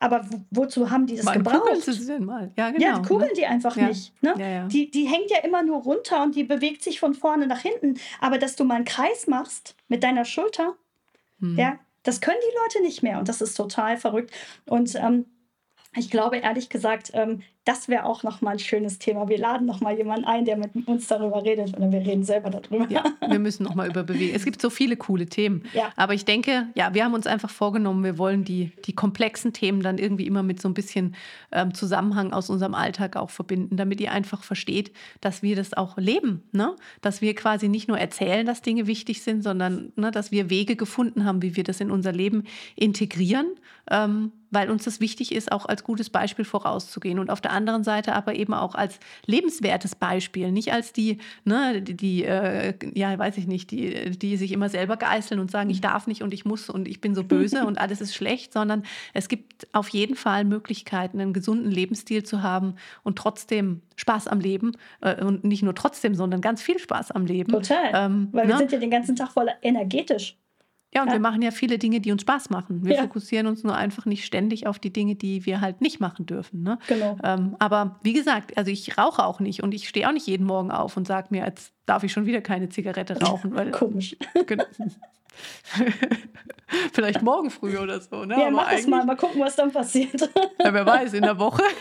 [0.01, 1.83] Aber wozu haben die das Wann gebraucht?
[1.83, 2.53] Sie denn mal?
[2.57, 2.85] Ja, genau.
[2.85, 3.37] Ja, kugeln ne?
[3.37, 3.89] die einfach ja.
[3.89, 4.13] nicht.
[4.23, 4.35] Ne?
[4.39, 4.67] Ja, ja.
[4.67, 7.99] Die, die hängt ja immer nur runter und die bewegt sich von vorne nach hinten.
[8.21, 10.75] Aber dass du mal einen Kreis machst mit deiner Schulter,
[11.41, 11.59] hm.
[11.59, 13.19] ja, das können die Leute nicht mehr.
[13.19, 14.33] Und das ist total verrückt.
[14.67, 15.27] Und ähm,
[15.97, 19.29] ich glaube ehrlich gesagt, ähm, das wäre auch noch mal ein schönes Thema.
[19.29, 22.51] Wir laden noch mal jemanden ein, der mit uns darüber redet oder wir reden selber
[22.51, 22.87] darüber.
[22.91, 24.37] Ja, wir müssen noch mal über Bewegung.
[24.37, 25.65] Es gibt so viele coole Themen.
[25.73, 25.91] Ja.
[25.97, 29.83] Aber ich denke, ja, wir haben uns einfach vorgenommen, wir wollen die, die komplexen Themen
[29.83, 31.17] dann irgendwie immer mit so ein bisschen
[31.53, 34.93] ähm, Zusammenhang aus unserem Alltag auch verbinden, damit ihr einfach versteht,
[35.23, 36.43] dass wir das auch leben.
[36.53, 36.77] Ne?
[37.01, 40.77] Dass wir quasi nicht nur erzählen, dass Dinge wichtig sind, sondern ne, dass wir Wege
[40.77, 42.45] gefunden haben, wie wir das in unser Leben
[42.77, 43.47] integrieren.
[43.91, 47.19] Ähm, weil uns das wichtig ist, auch als gutes Beispiel vorauszugehen.
[47.19, 51.81] Und auf der anderen Seite aber eben auch als lebenswertes Beispiel, nicht als die, ne,
[51.81, 55.71] die, die äh, ja, weiß ich nicht, die, die sich immer selber geißeln und sagen,
[55.71, 58.53] ich darf nicht und ich muss und ich bin so böse und alles ist schlecht,
[58.53, 58.83] sondern
[59.13, 64.41] es gibt auf jeden Fall Möglichkeiten, einen gesunden Lebensstil zu haben und trotzdem Spaß am
[64.41, 67.53] Leben äh, und nicht nur trotzdem, sondern ganz viel Spaß am Leben.
[67.53, 67.91] Total.
[67.95, 68.59] Ähm, Weil wir ne?
[68.59, 70.37] sind ja den ganzen Tag voll energetisch.
[70.95, 71.15] Ja, und ja.
[71.15, 72.85] wir machen ja viele Dinge, die uns Spaß machen.
[72.85, 73.03] Wir ja.
[73.03, 76.63] fokussieren uns nur einfach nicht ständig auf die Dinge, die wir halt nicht machen dürfen.
[76.63, 76.79] Ne?
[76.87, 77.19] Genau.
[77.25, 80.47] Ähm, aber wie gesagt, also ich rauche auch nicht und ich stehe auch nicht jeden
[80.47, 83.55] Morgen auf und sage mir, jetzt darf ich schon wieder keine Zigarette rauchen.
[83.57, 84.17] Weil, Komisch.
[84.47, 84.65] Genau.
[86.93, 88.25] Vielleicht morgen früh oder so.
[88.25, 88.37] Ne?
[88.39, 90.21] Ja, aber mach es mal, mal gucken, was dann passiert.
[90.61, 91.63] Ja, wer weiß, in der Woche.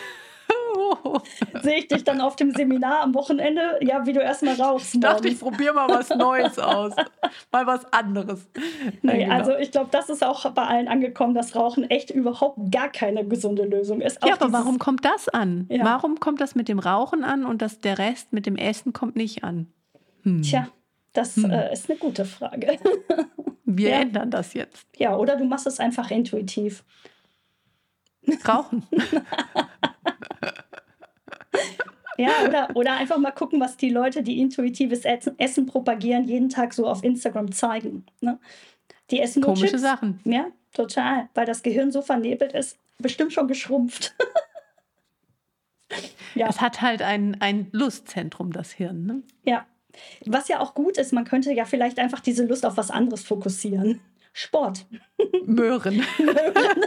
[1.61, 3.80] Sehe ich dich dann auf dem Seminar am Wochenende?
[3.82, 4.95] Ja, wie du erstmal rauchst.
[4.95, 6.93] Ich dachte, ich probiere mal was Neues aus.
[7.51, 8.47] Mal was anderes.
[9.01, 9.36] Nee, genau.
[9.36, 13.26] Also ich glaube, das ist auch bei allen angekommen, dass Rauchen echt überhaupt gar keine
[13.26, 14.21] gesunde Lösung ist.
[14.24, 15.67] Auch ja, aber warum kommt das an?
[15.69, 15.84] Ja.
[15.86, 19.15] Warum kommt das mit dem Rauchen an und das, der Rest mit dem Essen kommt
[19.15, 19.67] nicht an?
[20.24, 20.41] Hm.
[20.41, 20.67] Tja,
[21.13, 21.51] das hm.
[21.51, 22.78] äh, ist eine gute Frage.
[23.65, 24.01] Wir ja.
[24.01, 24.86] ändern das jetzt.
[24.97, 26.84] Ja, oder du machst es einfach intuitiv.
[28.47, 28.84] Rauchen.
[32.18, 36.74] Ja, oder, oder einfach mal gucken, was die Leute, die intuitives Essen propagieren, jeden Tag
[36.74, 38.05] so auf Instagram zeigen.
[38.22, 38.39] Ne?
[39.09, 39.82] Die essen nur Komische Chips.
[39.82, 40.20] Sachen.
[40.24, 41.30] Ja, total.
[41.34, 44.16] Weil das Gehirn so vernebelt ist, bestimmt schon geschrumpft.
[46.36, 46.47] ja.
[46.47, 49.05] Es hat halt ein, ein Lustzentrum, das Hirn.
[49.05, 49.24] Ne?
[49.43, 49.66] Ja.
[50.26, 53.24] Was ja auch gut ist, man könnte ja vielleicht einfach diese Lust auf was anderes
[53.24, 54.01] fokussieren.
[54.34, 54.88] Sport.
[55.45, 55.97] Möhren.
[56.18, 56.86] Möhren.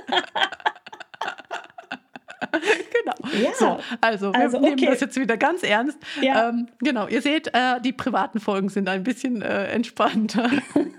[3.06, 3.42] genau.
[3.42, 3.54] Ja.
[3.54, 5.98] So, also, wir also, nehmen das jetzt wieder ganz ernst.
[6.20, 6.48] Ja.
[6.48, 10.50] Ähm, genau, ihr seht, äh, die privaten Folgen sind ein bisschen äh, entspannter.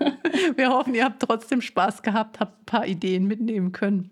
[0.56, 4.10] wir hoffen, ihr habt trotzdem Spaß gehabt, habt ein paar Ideen mitnehmen können.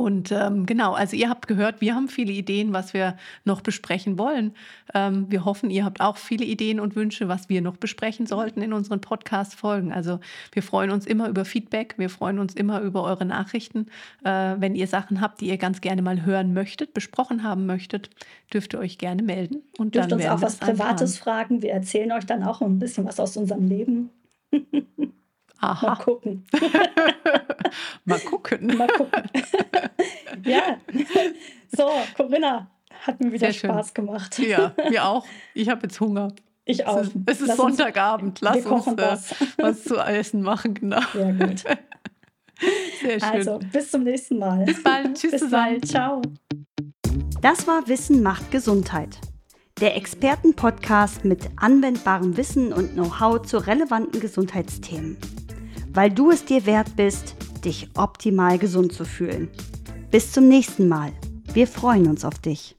[0.00, 4.18] Und ähm, genau, also ihr habt gehört, wir haben viele Ideen, was wir noch besprechen
[4.18, 4.54] wollen.
[4.94, 8.62] Ähm, wir hoffen, ihr habt auch viele Ideen und Wünsche, was wir noch besprechen sollten
[8.62, 9.92] in unseren Podcast-Folgen.
[9.92, 10.18] Also
[10.52, 13.88] wir freuen uns immer über Feedback, wir freuen uns immer über eure Nachrichten.
[14.24, 18.08] Äh, wenn ihr Sachen habt, die ihr ganz gerne mal hören möchtet, besprochen haben möchtet,
[18.54, 19.64] dürft ihr euch gerne melden.
[19.76, 21.60] Und dürft uns auch was Privates fragen.
[21.60, 24.08] Wir erzählen euch dann auch ein bisschen was aus unserem Leben.
[25.60, 25.86] Aha.
[25.86, 26.46] Mal gucken.
[28.04, 28.76] Mal gucken.
[28.76, 29.22] Mal gucken.
[30.44, 30.78] ja.
[31.76, 32.70] So, Corinna,
[33.02, 34.06] hat mir wieder Sehr Spaß schön.
[34.06, 34.38] gemacht.
[34.38, 35.26] Ja, mir auch.
[35.54, 36.32] Ich habe jetzt Hunger.
[36.64, 36.98] Ich auch.
[36.98, 38.40] Es ist, es ist Sonntagabend.
[38.40, 39.34] Lass uns äh, was.
[39.58, 41.00] was zu essen machen, genau.
[41.12, 41.58] Sehr gut.
[43.00, 43.22] Sehr schön.
[43.22, 44.64] Also, bis zum nächsten Mal.
[44.64, 45.14] Bis bald.
[45.18, 45.80] Tschüss bis zusammen.
[45.80, 45.88] Bald.
[45.88, 46.22] Ciao.
[47.40, 49.18] Das war Wissen macht Gesundheit.
[49.80, 55.16] Der Expertenpodcast mit anwendbarem Wissen und Know-how zu relevanten Gesundheitsthemen
[55.92, 57.34] weil du es dir wert bist,
[57.64, 59.48] dich optimal gesund zu fühlen.
[60.10, 61.12] Bis zum nächsten Mal.
[61.52, 62.76] Wir freuen uns auf dich.